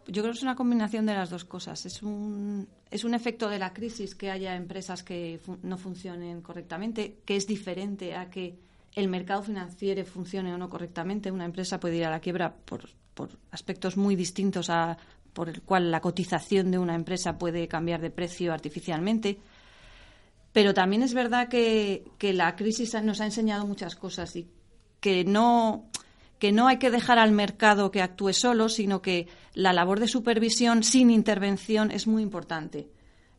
[0.09, 1.85] Yo creo que es una combinación de las dos cosas.
[1.87, 6.42] Es un, es un efecto de la crisis que haya empresas que fu- no funcionen
[6.42, 8.55] correctamente, que es diferente a que
[8.95, 11.31] el mercado financiero funcione o no correctamente.
[11.31, 14.97] Una empresa puede ir a la quiebra por, por aspectos muy distintos a
[15.33, 19.38] por el cual la cotización de una empresa puede cambiar de precio artificialmente.
[20.53, 24.49] Pero también es verdad que, que la crisis nos ha enseñado muchas cosas y
[25.01, 25.90] que no,
[26.38, 30.09] que no hay que dejar al mercado que actúe solo, sino que la labor de
[30.09, 32.90] supervisión sin intervención es muy importante.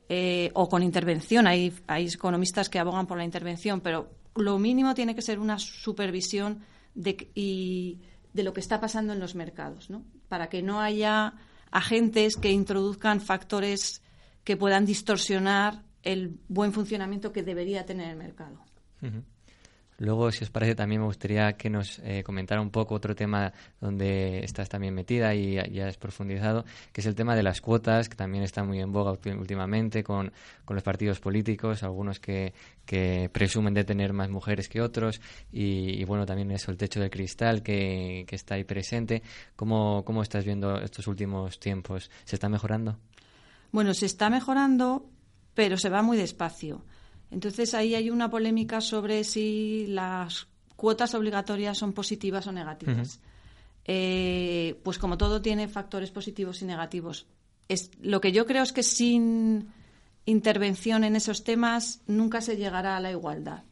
[0.09, 5.15] Eh, o con intervención, hay, economistas que abogan por la intervención, pero lo mínimo tiene
[5.15, 6.63] que ser una supervisión
[6.95, 7.99] de, y
[8.33, 10.05] de lo que está pasando en los mercados, ¿no?
[10.29, 11.33] para que no haya
[11.71, 14.01] agentes que introduzcan factores
[14.45, 18.63] que puedan distorsionar el buen funcionamiento que debería tener el mercado.
[19.99, 23.51] Luego, si os parece, también me gustaría que nos eh, comentara un poco otro tema
[23.81, 28.07] donde estás también metida y ya- has profundizado, que es el tema de las cuotas,
[28.07, 30.31] que también está muy en boga últimamente con,
[30.65, 32.53] con los partidos políticos, algunos que,
[32.85, 35.19] que presumen de tener más mujeres que otros,
[35.51, 39.23] y, y bueno, también eso, el techo de cristal que, que está ahí presente.
[39.55, 42.11] ¿Cómo, ¿Cómo estás viendo estos últimos tiempos?
[42.23, 42.99] ¿Se está mejorando?
[43.71, 45.09] Bueno, se está mejorando,
[45.55, 46.83] pero se va muy despacio.
[47.31, 53.19] Entonces ahí hay una polémica sobre si las cuotas obligatorias son positivas o negativas.
[53.85, 57.25] Eh, pues como todo tiene factores positivos y negativos.
[57.67, 59.69] Es, lo que yo creo es que sin
[60.25, 63.63] intervención en esos temas nunca se llegará a la igualdad.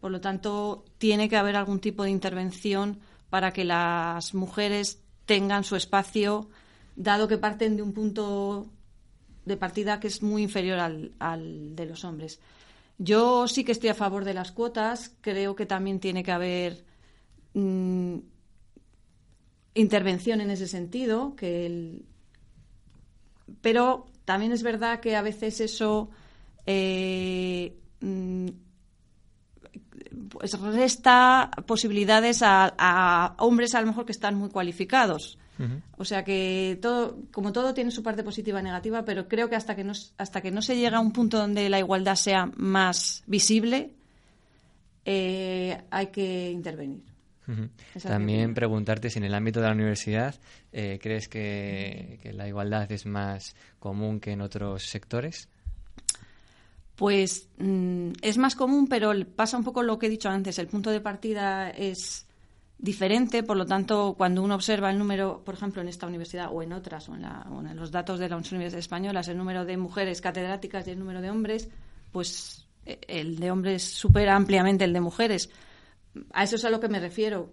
[0.00, 5.64] Por lo tanto, tiene que haber algún tipo de intervención para que las mujeres tengan
[5.64, 6.50] su espacio,
[6.94, 8.70] dado que parten de un punto
[9.46, 12.38] de partida que es muy inferior al, al de los hombres.
[12.98, 15.16] Yo sí que estoy a favor de las cuotas.
[15.20, 16.84] Creo que también tiene que haber
[17.54, 18.18] mm,
[19.74, 22.02] intervención en ese sentido, que
[23.60, 26.10] pero también es verdad que a veces eso
[26.66, 28.48] eh, mm,
[30.30, 35.38] pues resta posibilidades a, a hombres a lo mejor que están muy cualificados.
[35.96, 39.56] O sea que todo, como todo tiene su parte positiva y negativa, pero creo que
[39.56, 42.50] hasta que no, hasta que no se llega a un punto donde la igualdad sea
[42.56, 43.92] más visible,
[45.04, 47.02] eh, hay que intervenir.
[48.02, 50.34] También preguntarte si en el ámbito de la universidad
[50.72, 55.48] eh, crees que, que la igualdad es más común que en otros sectores.
[56.96, 60.58] Pues mm, es más común, pero pasa un poco lo que he dicho antes.
[60.58, 62.26] El punto de partida es
[62.78, 66.62] diferente, por lo tanto, cuando uno observa el número, por ejemplo, en esta universidad o
[66.62, 69.64] en otras, o en, la- o en los datos de las universidades españolas, el número
[69.64, 71.68] de mujeres catedráticas y el número de hombres,
[72.12, 75.50] pues eh, el de hombres supera ampliamente el de mujeres.
[76.32, 77.52] A eso es a lo que me refiero.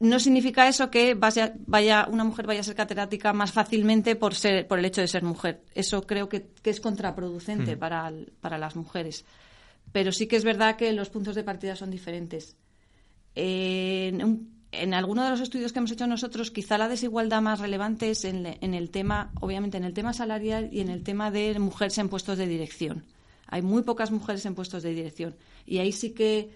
[0.00, 4.34] No significa eso que vaya, vaya una mujer vaya a ser catedrática más fácilmente por
[4.34, 5.62] ser por el hecho de ser mujer.
[5.74, 9.24] Eso creo que, que es contraproducente para, el- para las mujeres.
[9.92, 12.56] Pero sí que es verdad que los puntos de partida son diferentes.
[13.36, 17.60] En, un- en alguno de los estudios que hemos hecho nosotros, quizá la desigualdad más
[17.60, 21.58] relevante es en, el tema, obviamente, en el tema salarial y en el tema de
[21.58, 23.04] mujeres en puestos de dirección.
[23.46, 25.36] Hay muy pocas mujeres en puestos de dirección.
[25.66, 26.50] Y ahí sí que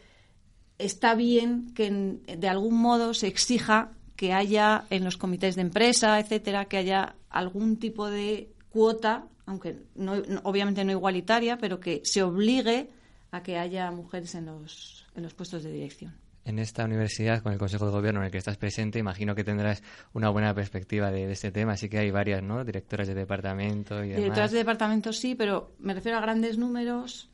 [0.78, 5.62] está bien que en- de algún modo se exija que haya en los comités de
[5.62, 12.00] empresa, etcétera, que haya algún tipo de cuota, aunque no- obviamente no igualitaria, pero que
[12.04, 12.88] se obligue
[13.30, 16.12] a que haya mujeres en los, en los puestos de dirección.
[16.44, 19.44] En esta universidad, con el Consejo de Gobierno en el que estás presente, imagino que
[19.44, 19.82] tendrás
[20.14, 21.72] una buena perspectiva de, de este tema.
[21.72, 22.64] Así que hay varias, ¿no?
[22.64, 24.16] Directoras de departamento y demás.
[24.16, 27.28] Directoras de departamento sí, pero me refiero a grandes números,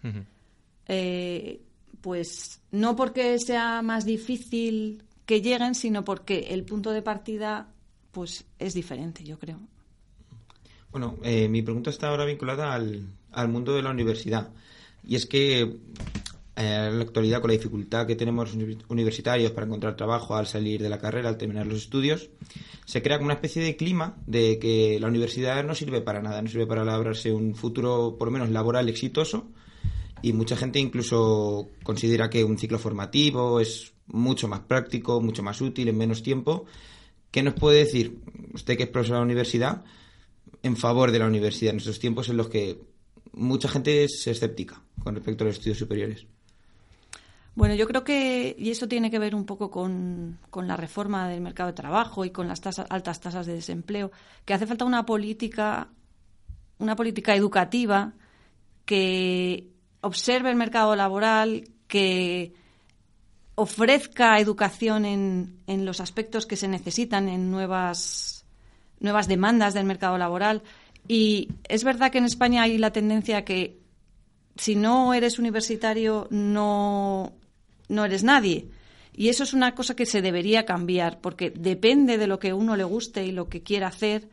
[0.89, 1.63] eh,
[2.01, 7.69] pues no porque sea más difícil que lleguen, sino porque el punto de partida
[8.11, 9.61] pues es diferente, yo creo.
[10.91, 14.51] Bueno, eh, mi pregunta está ahora vinculada al, al mundo de la universidad.
[15.05, 15.77] Y es que
[16.57, 18.55] eh, en la actualidad, con la dificultad que tenemos
[18.89, 22.31] universitarios para encontrar trabajo al salir de la carrera, al terminar los estudios,
[22.87, 26.41] se crea como una especie de clima de que la universidad no sirve para nada,
[26.41, 29.51] no sirve para labrarse un futuro, por lo menos laboral, exitoso.
[30.23, 35.61] Y mucha gente incluso considera que un ciclo formativo es mucho más práctico, mucho más
[35.61, 36.65] útil, en menos tiempo.
[37.31, 38.19] ¿Qué nos puede decir
[38.55, 39.85] usted que es profesor de la universidad
[40.63, 42.81] en favor de la universidad en estos tiempos en los que
[43.33, 46.27] mucha gente es escéptica con respecto a los estudios superiores?
[47.57, 51.27] Bueno, yo creo que, y eso tiene que ver un poco con, con la reforma
[51.27, 54.13] del mercado de trabajo y con las tasas- altas tasas de desempleo,
[54.45, 55.89] que hace falta una política,
[56.79, 58.13] una política educativa
[58.85, 59.71] que
[60.03, 62.53] observe el mercado laboral, que
[63.55, 68.45] ofrezca educación en, en los aspectos que se necesitan en nuevas,
[69.01, 70.63] nuevas demandas del mercado laboral.
[71.09, 73.81] Y es verdad que en España hay la tendencia que
[74.57, 77.33] si no eres universitario no,
[77.89, 78.69] no eres nadie.
[79.15, 82.77] Y eso es una cosa que se debería cambiar, porque depende de lo que uno
[82.77, 84.29] le guste y lo que quiera hacer,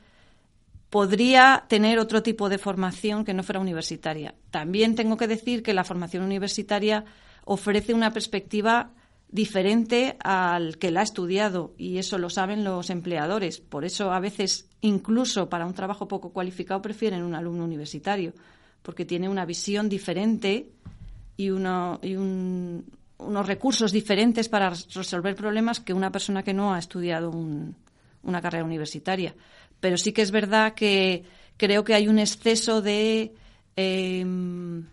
[0.90, 4.36] podría tener otro tipo de formación que no fuera universitaria.
[4.52, 7.06] También tengo que decir que la formación universitaria
[7.46, 8.92] ofrece una perspectiva
[9.30, 13.60] diferente al que la ha estudiado y eso lo saben los empleadores.
[13.60, 18.34] Por eso a veces, incluso para un trabajo poco cualificado, prefieren un alumno universitario,
[18.84, 20.70] porque tiene una visión diferente
[21.36, 22.86] y, uno- y un-
[23.18, 27.76] unos recursos diferentes para resolver problemas que una persona que no ha estudiado un-
[28.24, 29.36] una carrera universitaria.
[29.80, 31.24] Pero sí que es verdad que
[31.58, 33.34] creo que hay un exceso de
[33.76, 34.86] em,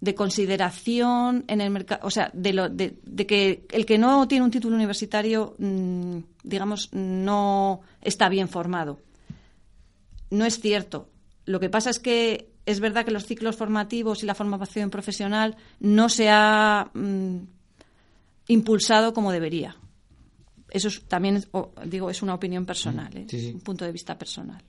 [0.00, 2.94] de consideración en el mercado, o sea, de, lo, de,
[3.26, 9.00] que el que no tiene un título universitario, mm, digamos, no está bien formado.
[10.30, 11.08] No es cierto.
[11.46, 15.56] Lo que pasa es que es verdad que los ciclos formativos y la formación profesional
[15.80, 17.36] no se ha mm,
[18.48, 19.76] impulsado como debería.
[20.70, 23.26] Eso es, también, es- o- digo, es una opinión personal, ¿eh?
[23.28, 23.52] Sí, sí.
[23.54, 24.62] un punto de vista personal.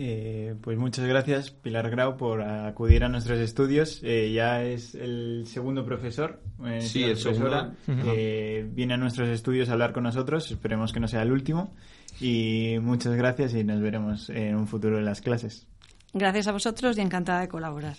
[0.00, 4.00] Eh, pues muchas gracias, Pilar Grau, por acudir a nuestros estudios.
[4.04, 8.04] Eh, ya es el segundo profesor, eh, Sí, el profesora, segundo.
[8.12, 10.50] que viene a nuestros estudios a hablar con nosotros.
[10.52, 11.74] Esperemos que no sea el último.
[12.20, 15.66] Y muchas gracias y nos veremos en un futuro en las clases.
[16.12, 17.96] Gracias a vosotros y encantada de colaborar.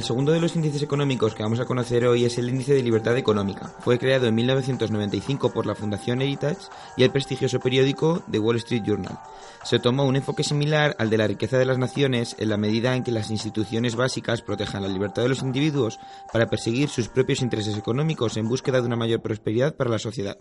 [0.00, 2.82] El segundo de los índices económicos que vamos a conocer hoy es el Índice de
[2.82, 3.70] Libertad Económica.
[3.80, 8.82] Fue creado en 1995 por la Fundación Heritage y el prestigioso periódico The Wall Street
[8.82, 9.18] Journal.
[9.62, 12.96] Se tomó un enfoque similar al de la riqueza de las naciones en la medida
[12.96, 15.98] en que las instituciones básicas protejan la libertad de los individuos
[16.32, 20.38] para perseguir sus propios intereses económicos en búsqueda de una mayor prosperidad para la sociedad.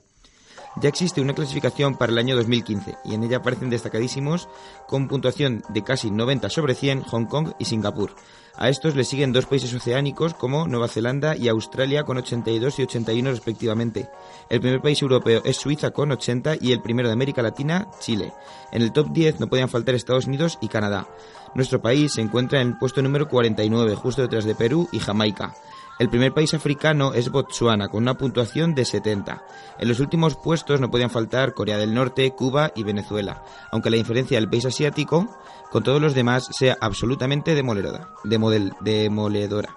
[0.78, 4.48] Ya existe una clasificación para el año 2015 y en ella aparecen destacadísimos
[4.88, 8.16] con puntuación de casi 90 sobre 100 Hong Kong y Singapur.
[8.56, 12.84] A estos le siguen dos países oceánicos como Nueva Zelanda y Australia con 82 y
[12.84, 14.10] 81 respectivamente.
[14.50, 18.34] El primer país europeo es Suiza con 80 y el primero de América Latina, Chile.
[18.72, 21.08] En el top 10 no podían faltar Estados Unidos y Canadá.
[21.56, 25.56] Nuestro país se encuentra en el puesto número 49, justo detrás de Perú y Jamaica.
[26.00, 29.44] El primer país africano es Botsuana, con una puntuación de 70.
[29.80, 33.98] En los últimos puestos no podían faltar Corea del Norte, Cuba y Venezuela, aunque la
[33.98, 35.28] diferencia del país asiático
[35.72, 38.10] con todos los demás sea absolutamente demoledora.
[38.24, 39.70] Demodel, demoledora.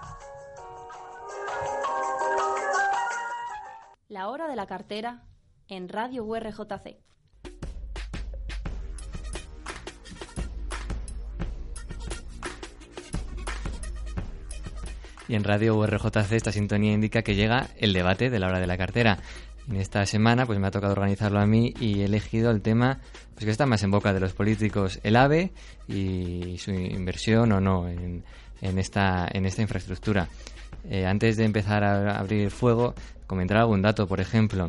[4.09, 5.25] La hora de la cartera
[5.69, 6.99] en Radio URJC.
[15.29, 18.67] Y en Radio URJC esta sintonía indica que llega el debate de la hora de
[18.67, 19.19] la cartera.
[19.69, 22.99] En esta semana pues me ha tocado organizarlo a mí y he elegido el tema
[23.35, 25.53] pues que está más en boca de los políticos, el AVE
[25.89, 28.25] y su inversión o no en,
[28.61, 30.29] en esta, en esta infraestructura.
[30.89, 32.95] Eh, antes de empezar a abrir fuego,
[33.27, 34.69] comentar algún dato, por ejemplo,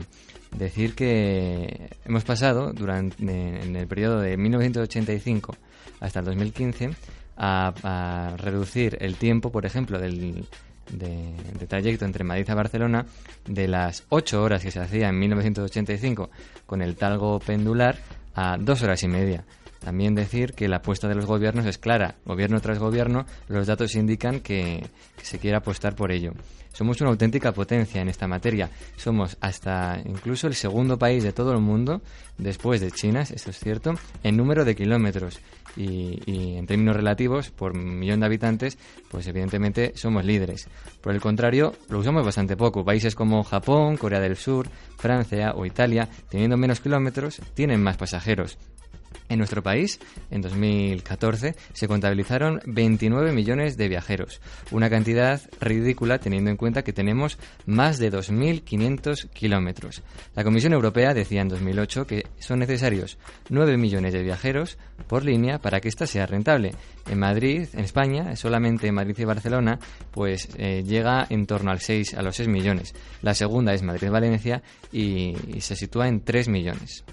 [0.56, 5.56] decir que hemos pasado durante en el periodo de 1985
[6.00, 6.92] hasta el 2015
[7.38, 10.46] a, a reducir el tiempo, por ejemplo, del,
[10.92, 11.34] de,
[11.68, 13.06] trayecto entre Madrid a Barcelona
[13.48, 16.30] de las 8 horas que se hacía en 1985
[16.66, 17.98] con el talgo pendular
[18.36, 19.44] a dos horas y media.
[19.84, 22.16] También decir que la apuesta de los gobiernos es clara.
[22.26, 24.86] Gobierno tras gobierno, los datos indican que,
[25.22, 26.32] se quiere apostar por ello.
[26.72, 28.70] Somos una auténtica potencia en esta materia.
[28.96, 32.02] Somos hasta incluso el segundo país de todo el mundo,
[32.38, 35.40] después de China, esto es cierto, en número de kilómetros.
[35.76, 38.78] Y, y en términos relativos, por millón de habitantes,
[39.10, 40.68] pues evidentemente somos líderes.
[41.02, 42.86] Por el contrario, lo usamos bastante poco.
[42.86, 48.58] Países como Japón, Corea del Sur, Francia o Italia, teniendo menos kilómetros, tienen más pasajeros.
[49.30, 50.00] En nuestro país,
[50.32, 54.42] en 2014, se contabilizaron 29 millones de viajeros,
[54.72, 60.04] una cantidad ridícula teniendo en cuenta que tenemos más de 2.500 kilómetros.
[60.36, 63.18] La Comisión Europea decía en 2008 que son necesarios
[63.50, 66.74] 9 millones de viajeros por línea para que ésta sea rentable.
[67.10, 69.80] En Madrid, en España, solamente en Madrid y Barcelona,
[70.12, 72.94] pues eh, llega en torno al 6, a los 6 millones.
[73.22, 74.62] La segunda es Madrid-Valencia
[74.92, 77.04] y, y se sitúa en 3 millones.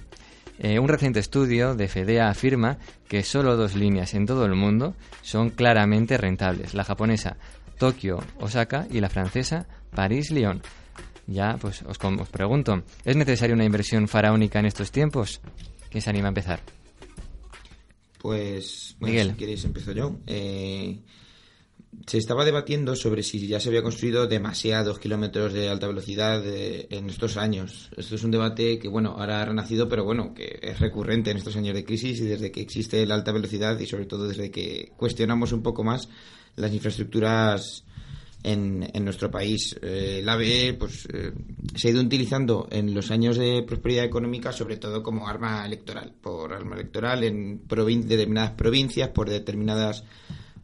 [0.62, 2.76] Eh, un reciente estudio de FEDEA afirma
[3.08, 7.38] que solo dos líneas en todo el mundo son claramente rentables, la japonesa
[7.78, 10.60] Tokio-Osaka y la francesa París-Lyon.
[11.26, 15.40] Ya, pues os, os pregunto, ¿es necesaria una inversión faraónica en estos tiempos?
[15.88, 16.60] ¿Quién se anima a empezar?
[18.18, 19.30] Pues, bueno, Miguel.
[19.30, 20.18] si queréis empiezo yo.
[20.26, 20.98] Eh,
[22.06, 26.86] se estaba debatiendo sobre si ya se había construido demasiados kilómetros de alta velocidad eh,
[26.90, 27.90] en estos años.
[27.96, 31.36] Esto es un debate que, bueno, ahora ha renacido, pero bueno, que es recurrente en
[31.36, 34.50] estos años de crisis y desde que existe la alta velocidad y sobre todo desde
[34.50, 36.08] que cuestionamos un poco más
[36.56, 37.84] las infraestructuras
[38.42, 39.76] en, nuestro país.
[39.82, 41.32] Eh, el AVE pues, eh,
[41.74, 46.12] se ha ido utilizando en los años de prosperidad económica sobre todo como arma electoral,
[46.20, 50.04] por arma electoral en provin- determinadas provincias, por determinadas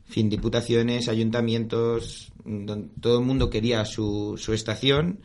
[0.06, 2.32] fin, diputaciones, ayuntamientos,
[3.00, 5.20] todo el mundo quería su, su estación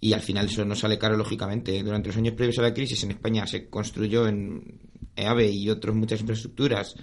[0.00, 1.82] y al final eso no sale caro, lógicamente.
[1.82, 4.80] Durante los años previos a la crisis en España se construyó en
[5.16, 6.96] AVE y otras muchas infraestructuras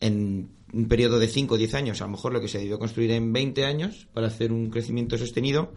[0.00, 2.78] en un periodo de 5 o 10 años, a lo mejor lo que se debió
[2.78, 5.72] construir en 20 años para hacer un crecimiento sostenido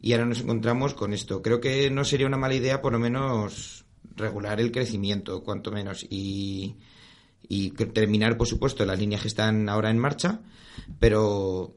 [0.00, 1.40] y ahora nos encontramos con esto.
[1.42, 3.84] Creo que no sería una mala idea por lo menos
[4.16, 6.76] regular el crecimiento, cuanto menos, y,
[7.48, 10.40] y terminar, por supuesto, las líneas que están ahora en marcha,
[10.98, 11.74] pero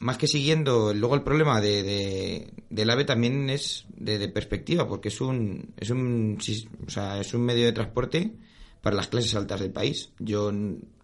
[0.00, 4.88] más que siguiendo, luego el problema de, de- del AVE también es de, de perspectiva,
[4.88, 6.38] porque es un, es un,
[6.86, 8.32] o sea, es un medio de transporte
[8.80, 10.10] para las clases altas del país.
[10.18, 10.50] Yo,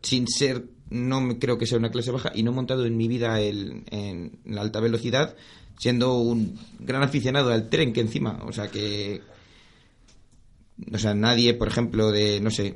[0.03, 3.07] sin ser, no creo que sea una clase baja y no he montado en mi
[3.07, 5.37] vida el, en la alta velocidad,
[5.79, 9.21] siendo un gran aficionado al tren que encima, o sea que,
[10.93, 12.75] o sea, nadie, por ejemplo, de, no sé,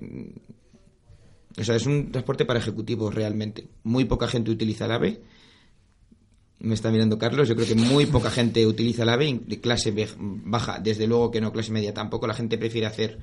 [1.59, 3.69] o sea, es un transporte para ejecutivos realmente.
[3.83, 5.23] Muy poca gente utiliza el AVE.
[6.61, 7.49] Me está mirando Carlos.
[7.49, 10.79] Yo creo que muy poca gente utiliza el AVE de clase baja.
[10.79, 12.27] Desde luego que no clase media tampoco.
[12.27, 13.19] La gente prefiere hacer,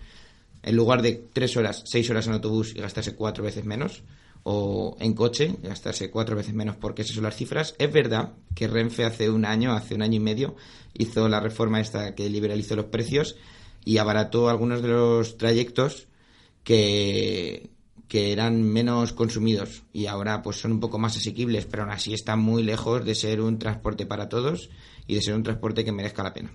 [0.62, 4.04] en lugar de tres horas, seis horas en autobús y gastarse cuatro veces menos.
[4.44, 7.76] O en coche, gastarse cuatro veces menos porque esas son las cifras.
[7.78, 10.56] Es verdad que Renfe hace un año, hace un año y medio,
[10.94, 13.36] hizo la reforma esta que liberalizó los precios
[13.84, 16.08] y abarató algunos de los trayectos
[16.64, 17.70] que,
[18.10, 22.14] que eran menos consumidos y ahora pues son un poco más asequibles, pero aún así
[22.14, 24.70] están muy lejos de ser un transporte para todos
[25.08, 26.52] y de ser un transporte que merezca la pena.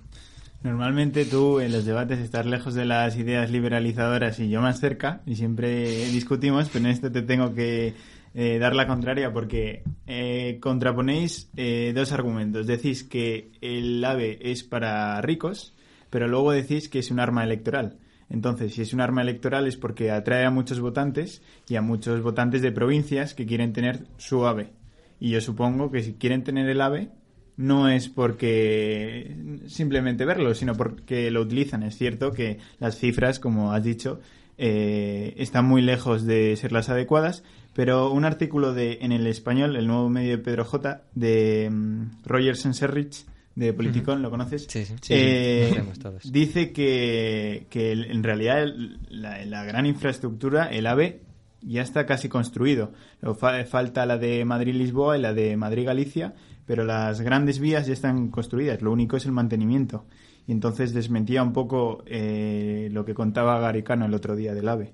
[0.65, 5.23] Normalmente tú en los debates estás lejos de las ideas liberalizadoras y yo más cerca
[5.27, 7.95] y siempre discutimos, pero en esto te tengo que
[8.35, 12.67] eh, dar la contraria porque eh, contraponéis eh, dos argumentos.
[12.67, 15.73] Decís que el AVE es para ricos,
[16.11, 17.99] pero luego decís que es un arma electoral.
[18.31, 22.23] Entonces, si es un arma electoral es porque atrae a muchos votantes y a muchos
[22.23, 24.73] votantes de provincias que quieren tener su AVE.
[25.21, 27.11] Y yo supongo que si quieren tener el AVE,
[27.57, 31.83] no es porque simplemente verlo, sino porque lo utilizan.
[31.83, 34.21] Es cierto que las cifras, como has dicho,
[34.59, 37.45] eh, están muy lejos de ser las adecuadas,
[37.75, 42.23] pero un artículo de en el español, el nuevo medio de Pedro J, de mm,
[42.25, 43.25] Rogers and Serrich,
[43.55, 44.67] de Politicon, ¿lo conoces?
[44.69, 44.95] Sí, sí.
[45.11, 46.31] Eh, todos.
[46.33, 51.21] dice que, que en realidad el- la, la gran infraestructura, el AVE,
[51.63, 52.93] ya está casi construido.
[53.39, 56.35] Fa- falta la de Madrid-Lisboa y la de Madrid-Galicia,
[56.67, 58.83] pero las grandes vías ya están construidas.
[58.83, 60.05] Lo único es el mantenimiento.
[60.47, 64.93] Y entonces desmentía un poco eh, lo que contaba Garicano el otro día del AVE.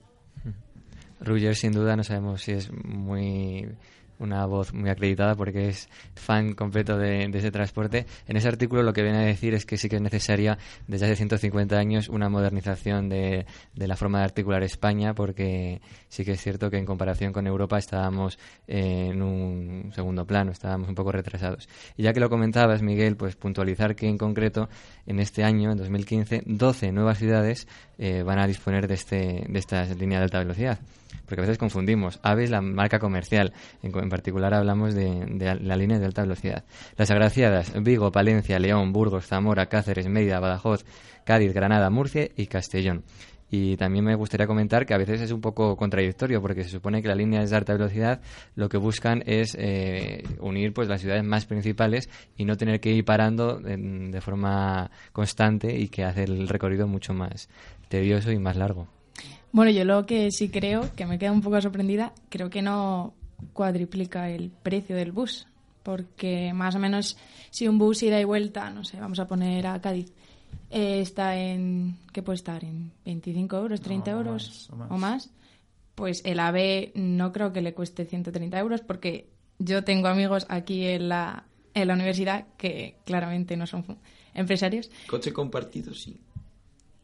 [1.21, 3.67] Ruger, sin duda, no sabemos si es muy
[4.21, 8.07] una voz muy acreditada porque es fan completo de, ese transporte.
[8.29, 11.07] En ese artículo lo que viene a decir es que sí que es necesaria desde
[11.07, 16.33] hace 150 años una modernización de, de la forma de articular España porque sí que
[16.33, 21.13] es cierto que en comparación con Europa estábamos en un segundo plano, estábamos un poco
[21.13, 21.69] retrasados.
[21.97, 24.69] Y ya que lo comentabas, Miguel, pues puntualizar que en concreto
[25.07, 27.67] en este año, en 2015, 12 nuevas ciudades
[27.99, 30.79] eh, van a disponer de, este, de estas líneas de alta velocidad
[31.27, 32.21] porque a veces confundimos.
[32.23, 33.53] AVE es la marca comercial,
[33.83, 36.65] en, en particular hablamos de, de la línea de alta velocidad.
[36.97, 40.85] Las agraciadas Vigo, Palencia, León, Burgos, Zamora, Cáceres, Mérida, Badajoz,
[41.25, 43.05] Cádiz, Granada, Murcia y Castellón.
[43.51, 47.03] Y también me gustaría comentar que a veces es un poco contradictorio porque se supone
[47.03, 48.21] que las líneas de alta velocidad
[48.55, 52.93] lo que buscan es eh, unir pues las ciudades más principales y no tener que
[52.93, 57.49] ir parando de forma constante y que hace el recorrido mucho más
[57.89, 59.00] tedioso y más largo.
[59.53, 63.15] Bueno, yo lo que sí creo, que me queda un poco sorprendida, creo que no
[63.53, 65.47] cuadriplica el precio del bus.
[65.83, 67.17] Porque más o menos
[67.51, 70.13] si un bus ida y vuelta, no sé, vamos a poner a Cádiz,
[70.71, 72.63] eh, está en, ¿qué puede estar?
[72.65, 74.91] ¿En 25 euros, 30 No, o euros más, o más.
[74.91, 75.31] o más?
[75.95, 80.87] Pues el AVE no creo que le cueste 130 euros porque yo tengo amigos aquí
[80.87, 81.45] en la,
[81.75, 83.85] en la universidad que claramente no son
[84.35, 86.19] empresarios Coche compartido, sí.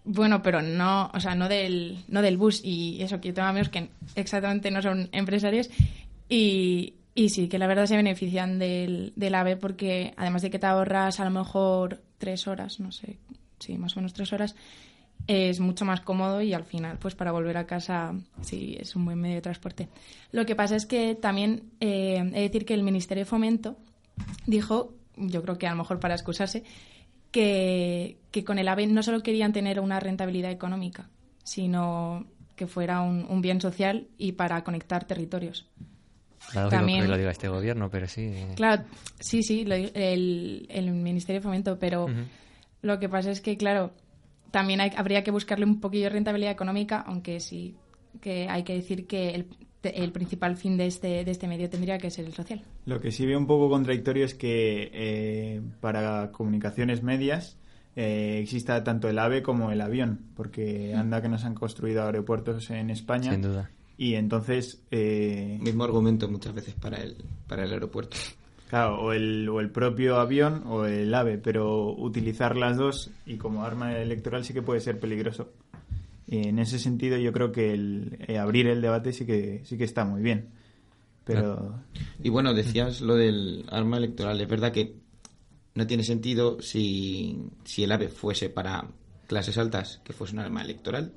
[0.06, 3.48] Bueno, pero no, o sea, no del, no del bus y eso, que yo tengo
[3.48, 5.68] amigos que exactamente no son empresarios
[6.28, 10.60] y, y sí, que la verdad se benefician del, del AVE porque además de que
[10.60, 13.18] te ahorras a lo mejor tres horas, no sé,
[13.58, 14.54] sí, más o menos tres horas,
[15.26, 19.04] es mucho más cómodo y al final, pues para volver a casa, sí, es un
[19.04, 19.88] buen medio de transporte.
[20.30, 23.76] Lo que pasa es que también eh, he de decir que el Ministerio de Fomento
[24.46, 26.62] dijo, yo creo que a lo mejor para excusarse,
[27.40, 31.10] que, que con el AVE no solo querían tener una rentabilidad económica,
[31.44, 32.26] sino
[32.56, 35.66] que fuera un, un bien social y para conectar territorios.
[36.48, 38.22] Paradójico También- que lo diga este gobierno, pero sí.
[38.22, 38.84] eh, Claro,
[39.20, 42.06] sí, sí, lo- el, el Ministerio de Fomento, pero
[42.80, 43.92] lo que pasa es que, claro,
[44.50, 47.74] también hay- habría que buscarle un poquillo de rentabilidad económica, aunque sí
[48.22, 49.46] que hay que decir que el,
[49.94, 52.62] el principal fin de este, de este medio tendría que ser el social.
[52.84, 57.58] Lo que sí veo un poco contradictorio es que eh, para comunicaciones medias
[57.96, 62.70] eh, exista tanto el AVE como el avión, porque anda que nos han construido aeropuertos
[62.70, 63.32] en España.
[63.32, 63.70] Sin duda.
[63.96, 67.16] Y entonces, eh, Mismo argumento muchas veces para el,
[67.46, 68.18] para el aeropuerto.
[68.68, 73.36] claro, o el, o el propio avión o el AVE, pero utilizar las dos y
[73.36, 75.50] como arma electoral sí que puede ser peligroso.
[76.28, 77.74] En ese sentido yo creo que
[78.26, 80.50] eh, abrir el debate sí que, sí que está muy bien.
[81.24, 81.82] Pero
[82.22, 84.40] Y bueno, decías lo del arma electoral.
[84.40, 84.96] Es verdad que
[85.74, 88.88] no tiene sentido si, si el AVE fuese para
[89.26, 91.12] clases altas, que fuese un arma electoral.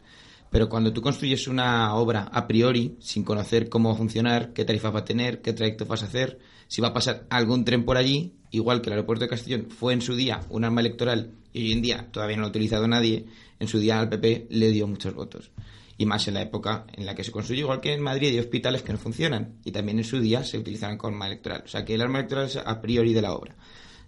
[0.49, 4.65] Pero cuando tú construyes una obra a priori, sin conocer cómo va a funcionar, qué
[4.65, 7.85] tarifas va a tener, qué trayectos vas a hacer, si va a pasar algún tren
[7.85, 11.31] por allí, igual que el aeropuerto de Castellón fue en su día un arma electoral
[11.53, 13.25] y hoy en día todavía no lo ha utilizado nadie,
[13.59, 15.51] en su día al PP le dio muchos votos.
[15.97, 18.39] Y más en la época en la que se construyó, igual que en Madrid hay
[18.39, 21.63] hospitales que no funcionan y también en su día se utilizarán como arma electoral.
[21.65, 23.55] O sea que el arma electoral es a priori de la obra.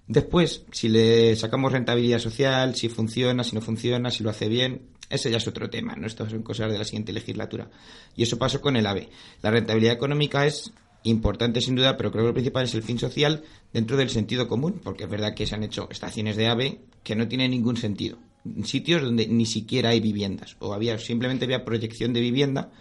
[0.07, 4.81] Después, si le sacamos rentabilidad social, si funciona, si no funciona, si lo hace bien,
[5.09, 6.07] ese ya es otro tema, ¿no?
[6.07, 7.69] Estas son cosas de la siguiente legislatura.
[8.15, 9.09] Y eso pasó con el AVE.
[9.41, 10.71] La rentabilidad económica es
[11.03, 13.43] importante sin duda, pero creo que lo principal es el fin social
[13.73, 17.15] dentro del sentido común, porque es verdad que se han hecho estaciones de AVE que
[17.15, 18.17] no tienen ningún sentido.
[18.45, 22.71] En sitios donde ni siquiera hay viviendas, o había simplemente había proyección de vivienda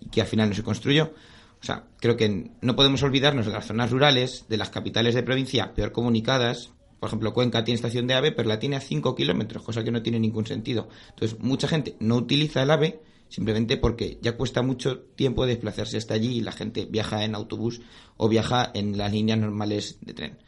[0.00, 1.12] y que al final no se construyó.
[1.60, 5.22] O sea, creo que no podemos olvidarnos de las zonas rurales, de las capitales de
[5.22, 6.70] provincia peor comunicadas.
[6.98, 9.92] Por ejemplo, Cuenca tiene estación de AVE, pero la tiene a 5 kilómetros, cosa que
[9.92, 10.88] no tiene ningún sentido.
[11.10, 13.00] Entonces, mucha gente no utiliza el AVE
[13.32, 17.80] simplemente porque ya cuesta mucho tiempo desplazarse hasta allí y la gente viaja en autobús
[18.18, 20.38] o viaja en las líneas normales de tren.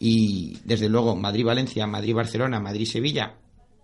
[0.00, 3.36] Y desde luego, Madrid-Valencia, Madrid-Barcelona, Madrid-Sevilla,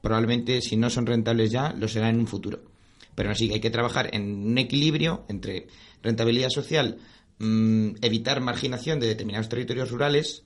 [0.03, 2.65] probablemente si no son rentables ya, lo serán en un futuro.
[3.15, 5.69] Pero así que hay que trabajar en un equilibrio entre
[6.03, 6.99] rentabilidad social,
[7.39, 10.43] mm, evitar marginación de determinados territorios rurales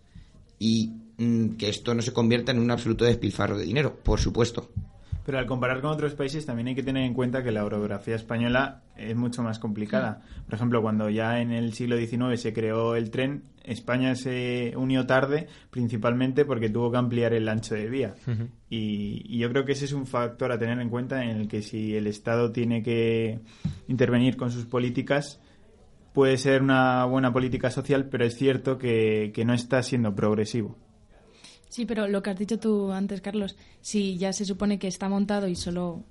[0.59, 4.71] y mm, que esto no se convierta en un absoluto despilfarro de dinero, por supuesto.
[5.27, 8.15] Pero al comparar con otros países también hay que tener en cuenta que la orografía
[8.15, 10.23] española es mucho más complicada.
[10.45, 15.05] Por ejemplo, cuando ya en el siglo XIX se creó el tren, España se unió
[15.05, 18.15] tarde principalmente porque tuvo que ampliar el ancho de vía.
[18.71, 21.49] y, y yo creo que ese es un factor a tener en cuenta en el
[21.49, 23.41] que si el Estado tiene que
[23.89, 25.41] intervenir con sus políticas,
[26.13, 30.79] puede ser una buena política social, pero es cierto que, que no está siendo progresivo.
[31.69, 35.09] Sí, pero lo que has dicho tú antes, Carlos, si ya se supone que está
[35.09, 36.05] montado y solo,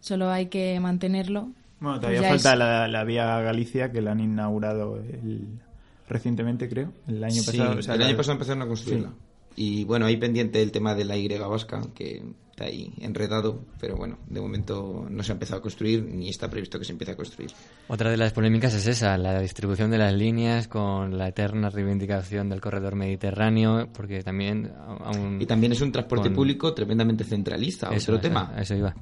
[0.00, 1.50] solo hay que mantenerlo.
[1.80, 5.60] Bueno, pues todavía falta es- la, la vía Galicia, que la han inaugurado el-
[6.08, 7.78] recientemente, creo, el año Sí, pasado.
[7.78, 9.08] o sea, el año pasado empezaron a construirla.
[9.08, 9.14] Sí.
[9.56, 12.22] Y bueno, ahí pendiente el tema de la Y vasca, que
[12.60, 16.48] está ahí enredado, pero bueno, de momento no se ha empezado a construir ni está
[16.50, 17.50] previsto que se empiece a construir.
[17.88, 22.48] Otra de las polémicas es esa, la distribución de las líneas con la eterna reivindicación
[22.50, 25.38] del corredor mediterráneo, porque también aún...
[25.40, 28.54] Y también es un transporte con- público tremendamente centralista, Eso, otro eso, tema.
[28.58, 28.94] eso iba.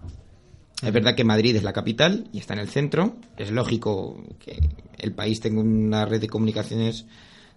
[0.81, 3.17] Es verdad que Madrid es la capital y está en el centro.
[3.37, 4.61] Es lógico que
[4.99, 7.07] el país tenga una red de comunicaciones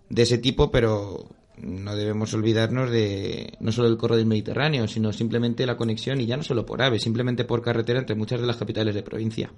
[0.10, 1.30] de ese tipo, pero
[1.62, 6.26] no debemos olvidarnos de no solo el corredor del Mediterráneo, sino simplemente la conexión y
[6.26, 9.52] ya no solo por ave, simplemente por carretera entre muchas de las capitales de provincia.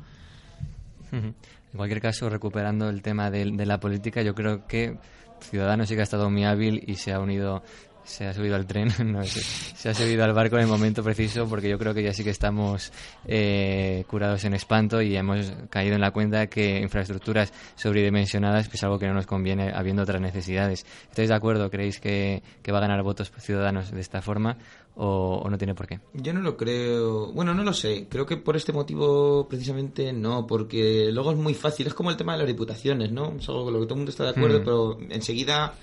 [1.12, 1.34] En
[1.76, 4.98] cualquier caso, recuperando el tema de, de la política, yo creo que
[5.44, 7.64] Ciudadanos sí que ha estado muy hábil y se ha unido,
[8.04, 11.04] se ha subido al tren, no, se, se ha subido al barco en el momento
[11.04, 12.92] preciso, porque yo creo que ya sí que estamos
[13.26, 18.84] eh, curados en espanto y hemos caído en la cuenta que infraestructuras sobredimensionadas pues, es
[18.84, 20.86] algo que no nos conviene habiendo otras necesidades.
[21.10, 21.70] ¿Estáis de acuerdo?
[21.70, 24.58] ¿Creéis que, que va a ganar votos Ciudadanos de esta forma
[24.96, 26.00] o, o no tiene por qué?
[26.14, 27.32] Yo no lo creo.
[27.32, 28.08] Bueno, no lo sé.
[28.10, 30.46] Creo que por este motivo, precisamente, no.
[30.46, 31.88] Porque luego es muy fácil.
[31.88, 33.34] Es como el tema de las diputaciones, ¿no?
[33.40, 34.64] Es algo con lo que todo el mundo está de acuerdo, Mm.
[34.64, 35.74] pero enseguida,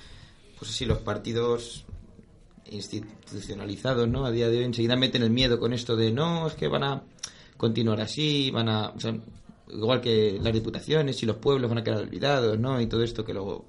[0.58, 1.84] pues así, los partidos
[2.66, 4.24] institucionalizados, ¿no?
[4.24, 6.84] A día de hoy, enseguida meten el miedo con esto de no, es que van
[6.84, 7.02] a
[7.56, 8.88] continuar así, van a.
[8.90, 9.14] o sea,
[9.72, 12.80] igual que las diputaciones y los pueblos van a quedar olvidados, ¿no?
[12.80, 13.66] Y todo esto que luego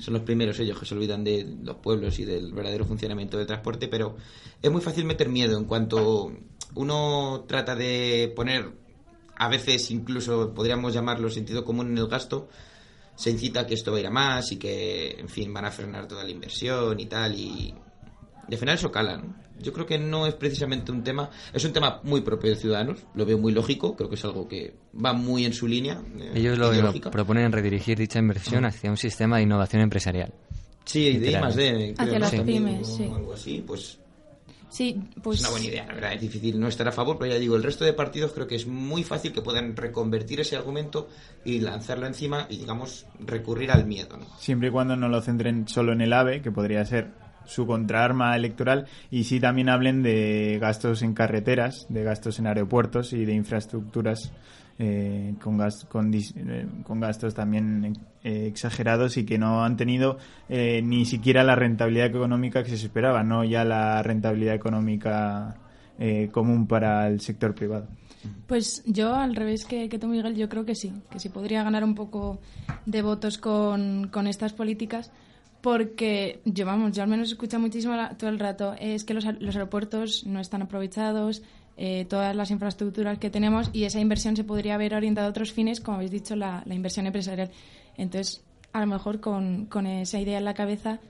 [0.00, 3.46] son los primeros ellos que se olvidan de los pueblos y del verdadero funcionamiento del
[3.46, 4.16] transporte, pero
[4.62, 6.32] es muy fácil meter miedo en cuanto
[6.74, 8.72] uno trata de poner,
[9.36, 12.48] a veces incluso podríamos llamarlo sentido común en el gasto,
[13.16, 15.64] se incita a que esto va a ir a más y que, en fin, van
[15.64, 17.74] a frenar toda la inversión y tal, y,
[18.48, 19.34] y al final eso cala, ¿no?
[19.60, 23.00] Yo creo que no es precisamente un tema, es un tema muy propio de Ciudadanos,
[23.14, 26.00] lo veo muy lógico, creo que es algo que va muy en su línea.
[26.18, 30.32] eh, Ellos lo, lo proponen redirigir dicha inversión hacia un sistema de innovación empresarial.
[30.84, 32.18] Sí, de I más D, creo, Hacia ¿no?
[32.20, 33.04] las También, pymes, o sí.
[33.04, 33.98] algo así, pues
[34.70, 35.38] Sí, pues...
[35.38, 36.12] es una buena idea, la verdad.
[36.12, 38.54] Es difícil no estar a favor, pero ya digo, el resto de partidos creo que
[38.54, 41.08] es muy fácil que puedan reconvertir ese argumento
[41.44, 44.26] y lanzarlo encima y, digamos, recurrir al miedo, ¿no?
[44.38, 47.10] Siempre y cuando no lo centren solo en el AVE, que podría ser
[47.48, 53.12] su contraarma electoral, y sí también hablen de gastos en carreteras, de gastos en aeropuertos
[53.12, 54.30] y de infraestructuras
[54.78, 56.66] eh, con, gas- con, eh,
[57.00, 60.18] gastos también eh, exagerados y que no han tenido
[60.48, 65.56] eh, ni siquiera la rentabilidad económica que se esperaba, no ya la rentabilidad económica
[65.98, 67.88] eh, común para el sector privado.
[68.46, 71.62] Pues yo, al revés que, que tú, Miguel, yo creo que sí, que sí podría
[71.62, 72.38] ganar un poco
[72.86, 75.10] de votos con, con estas políticas,
[75.72, 79.26] porque yo, vamos, yo al menos escucho muchísimo la- todo el rato, es que los,
[79.26, 81.42] a- los aeropuertos no están aprovechados,
[81.76, 85.52] eh, todas las infraestructuras que tenemos, y esa inversión se podría haber orientado a otros
[85.52, 87.50] fines, como habéis dicho, la, la inversión empresarial.
[87.98, 88.42] Entonces,
[88.72, 91.00] a lo mejor con, con esa idea en la cabeza,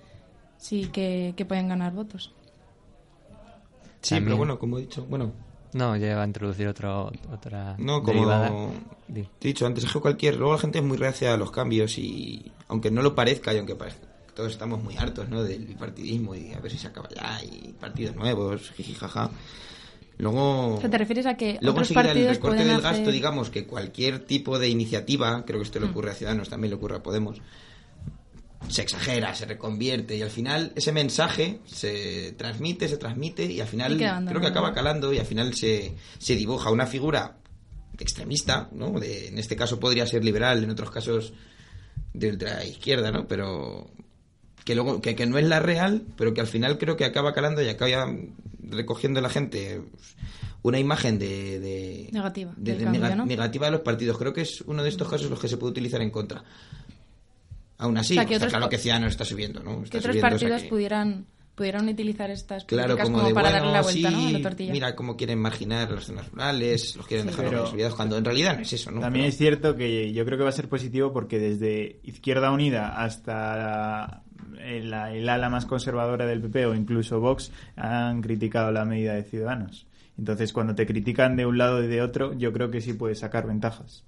[0.56, 2.32] sí que, que pueden ganar votos.
[4.00, 4.24] Sí, También.
[4.24, 5.32] pero bueno, como he dicho, bueno,
[5.72, 8.50] No, ya va a introducir otro, otra no como derivada.
[9.09, 9.28] he Di.
[9.40, 12.50] dicho antes, es que cualquier, luego la gente es muy reacia a los cambios y
[12.66, 14.06] aunque no lo parezca y aunque parezca,
[14.39, 15.43] todos estamos muy hartos, ¿no?
[15.43, 19.32] Del bipartidismo y a ver si se acaba ya y partidos nuevos, jiji, jaja.
[20.16, 20.76] Luego...
[20.76, 23.51] O sea, ¿te refieres a que Luego otros enseguida el partidos recorte del gasto, digamos
[23.51, 25.91] que cualquier tipo de iniciativa, creo que esto le Mm.
[25.91, 27.41] ocurre a Ciudadanos, también le ocurre a Podemos,
[28.68, 33.66] se exagera, se reconvierte y al final ese mensaje se transmite, se transmite y al
[33.66, 37.39] final Y creo que acaba calando y al final se, se dibuja una figura
[37.99, 39.01] extremista, ¿no?
[39.01, 41.32] De, en este caso podría ser liberal, en otros casos
[42.14, 43.26] de ultraizquierda, ¿no?
[43.26, 43.91] Pero
[44.68, 47.32] que luego que, que no es la real, pero que al final creo que acaba
[47.32, 48.12] calando y acaba
[48.60, 49.80] recogiendo la gente
[50.60, 53.24] una imagen de, de- Negativa, de- del de cambio, nega- ¿no?
[53.24, 54.18] negativa de los partidos.
[54.18, 56.44] Creo que es uno de estos casos los que se puede utilizar en contra.
[57.78, 59.82] Aún así, O sea, que otros claro que Ciudadanos está subiendo, ¿no?
[59.84, 63.18] Está que otros subiendo, o sea partidos que- pudieran pudieran utilizar estas Claro, políticas como,
[63.18, 64.28] como, de, para bueno, darle la vuelta sí, ¿no?
[64.28, 64.72] a la tortilla.
[64.72, 67.30] mira cómo quieren marginar las zonas rurales, los quieren Sí.
[67.30, 69.00] dejar Pero- olvidados, cuando en realidad no es eso, ¿no?
[69.00, 72.52] También Pero- es cierto que yo creo que va a ser positivo porque desde Izquierda
[72.52, 74.22] Unida hasta
[74.61, 79.24] el, el ala más conservadora del PP o incluso Vox han criticado la medida de
[79.24, 79.86] Ciudadanos.
[80.18, 83.20] Entonces, cuando te critican de un lado y de otro, yo creo que sí puedes
[83.20, 84.04] sacar ventajas.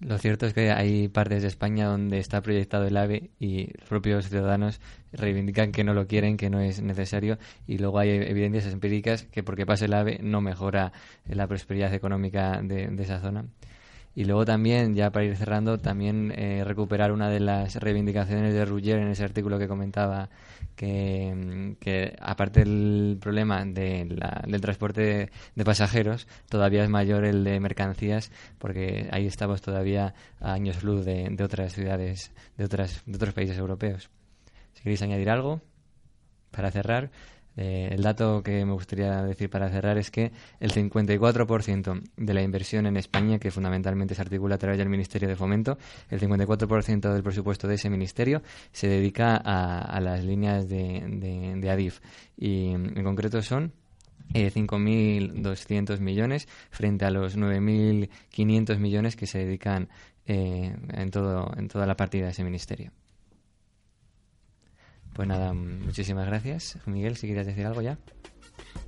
[0.00, 3.88] Lo cierto es que hay partes de España donde está proyectado el AVE y los
[3.88, 4.80] propios ciudadanos
[5.12, 9.42] reivindican que no lo quieren, que no es necesario y luego hay evidencias empíricas que
[9.42, 10.92] porque pase el AVE no mejora
[11.26, 13.46] la prosperidad económica de esa zona.
[14.18, 18.64] Y luego también, ya para ir cerrando, también eh, recuperar una de las reivindicaciones de
[18.64, 20.30] Ruggier en ese artículo que comentaba,
[20.74, 27.26] que, que aparte del problema de la- del transporte de, de pasajeros, todavía es mayor
[27.26, 32.64] el de mercancías, porque ahí estamos todavía a años luz de, de otras ciudades, de,
[32.64, 34.08] otras, de otros países europeos.
[34.72, 35.60] Si queréis añadir algo
[36.50, 37.10] para cerrar,
[37.56, 42.42] eh, el dato que me gustaría decir para cerrar es que el 54% de la
[42.42, 45.78] inversión en España, que fundamentalmente se articula a través del Ministerio de Fomento,
[46.10, 48.42] el 54% del presupuesto de ese ministerio
[48.72, 52.00] se dedica a, las líneas de ADIF.
[52.36, 53.72] Y en concreto son
[54.34, 59.88] eh, 5.200 millones frente a los 9.500 millones que se dedican
[60.26, 62.90] eh, en, todo, en toda la partida de ese ministerio.
[65.16, 66.76] Pues nada, muchísimas gracias.
[66.86, 67.98] Miguel, si quieres decir algo ya.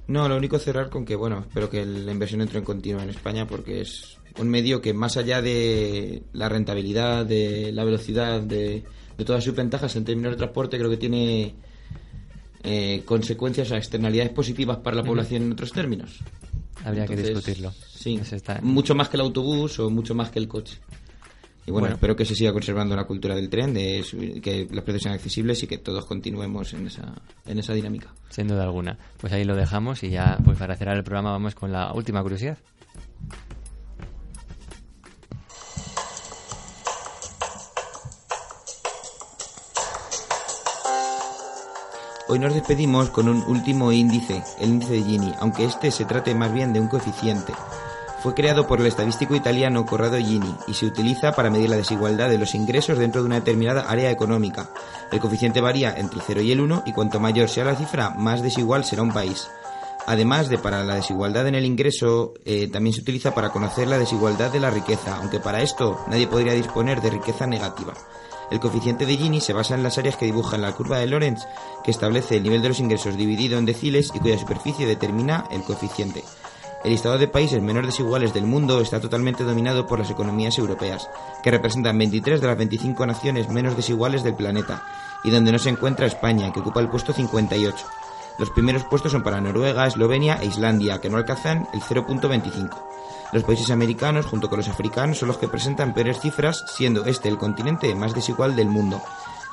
[0.07, 3.11] No, lo único cerrar con que, bueno, espero que la inversión entre en continua en
[3.11, 8.85] España porque es un medio que más allá de la rentabilidad, de la velocidad, de,
[9.17, 11.55] de todas sus ventajas en términos de transporte, creo que tiene
[12.63, 16.19] eh, consecuencias o externalidades positivas para la población en otros términos.
[16.85, 17.73] Habría que discutirlo.
[17.73, 20.79] Sí, está- mucho más que el autobús o mucho más que el coche.
[21.69, 21.95] Y bueno, Bueno.
[21.97, 24.03] espero que se siga conservando la cultura del tren, de
[24.43, 27.13] que los precios sean accesibles y que todos continuemos en esa,
[27.45, 28.09] en esa dinámica.
[28.31, 28.97] Sin duda alguna.
[29.21, 32.23] Pues ahí lo dejamos y ya, pues para cerrar el programa vamos con la última
[32.23, 32.57] curiosidad.
[42.29, 46.35] Hoy nos despedimos con un último índice, el índice de Gini, aunque este se trate
[46.35, 47.55] más bien de un coeficiente.
[48.23, 52.29] Fue creado por el estadístico italiano Corrado Gini y se utiliza para medir la desigualdad
[52.29, 54.71] de los ingresos dentro de una determinada área económica.
[55.13, 58.11] El coeficiente varía entre el 0 y el 1 y cuanto mayor sea la cifra,
[58.11, 59.49] más desigual será un país.
[60.07, 63.99] Además de para la desigualdad en el ingreso, eh, también se utiliza para conocer la
[63.99, 67.93] desigualdad de la riqueza, aunque para esto nadie podría disponer de riqueza negativa.
[68.51, 71.43] El coeficiente de Gini se basa en las áreas que dibujan la curva de Lorentz,
[71.85, 75.63] que establece el nivel de los ingresos dividido en deciles y cuya superficie determina el
[75.63, 76.25] coeficiente.
[76.85, 81.11] El listado de países menos desiguales del mundo está totalmente dominado por las economías europeas,
[81.43, 84.83] que representan 23 de las 25 naciones menos desiguales del planeta,
[85.25, 87.77] y donde no se encuentra España, que ocupa el puesto 58.
[88.39, 92.71] Los primeros puestos son para Noruega, Eslovenia e Islandia, que no alcanzan el 0.25.
[93.33, 97.29] Los países americanos, junto con los africanos, son los que presentan peores cifras, siendo este
[97.29, 99.03] el continente más desigual del mundo.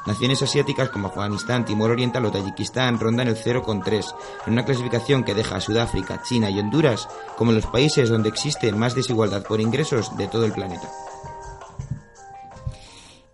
[0.06, 5.34] Naciones asiáticas como Afganistán, Timor Oriental o Tayikistán rondan el 0,3, en una clasificación que
[5.34, 10.16] deja a Sudáfrica, China y Honduras como los países donde existe más desigualdad por ingresos
[10.18, 10.88] de todo el planeta.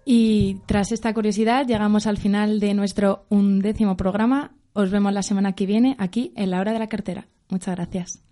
[0.05, 4.51] Y tras esta curiosidad llegamos al final de nuestro undécimo programa.
[4.73, 7.27] Os vemos la semana que viene aquí en la hora de la cartera.
[7.49, 8.23] Muchas gracias.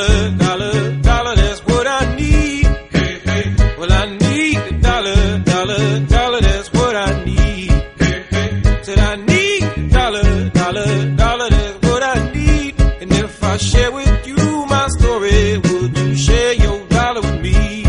[0.00, 2.64] Dollar, dollar, dollar, that's what I need.
[2.90, 3.76] Hey, hey.
[3.78, 7.70] Well, I need a dollar, dollar, dollar, that's what I need.
[7.98, 8.82] Hey, hey.
[8.82, 12.80] Said I need a dollar, dollar, dollar, that's what I need.
[12.80, 17.82] And if I share with you my story, would you share your dollar with me?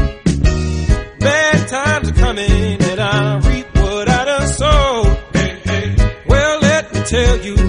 [1.19, 5.17] Bad times are coming and I reap what I done.
[5.33, 6.15] Hey, hey.
[6.27, 7.60] Well, let me tell you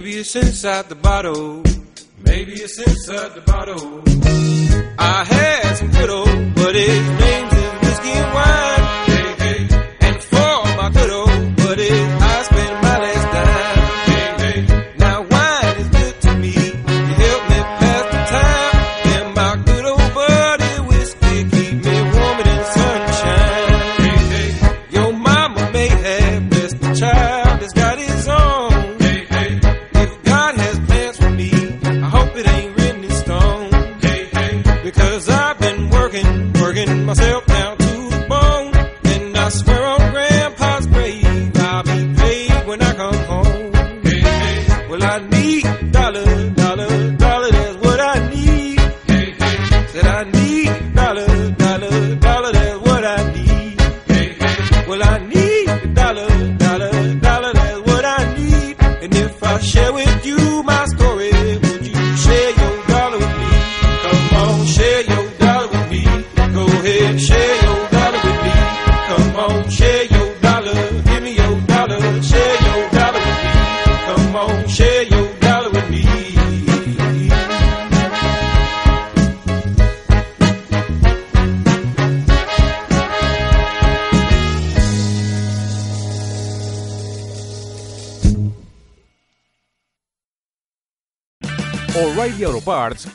[0.00, 1.62] Maybe it's inside the bottle.
[2.24, 4.02] Maybe it's inside the bottle.
[4.98, 8.69] I had some good old buddies, names is whiskey and wine.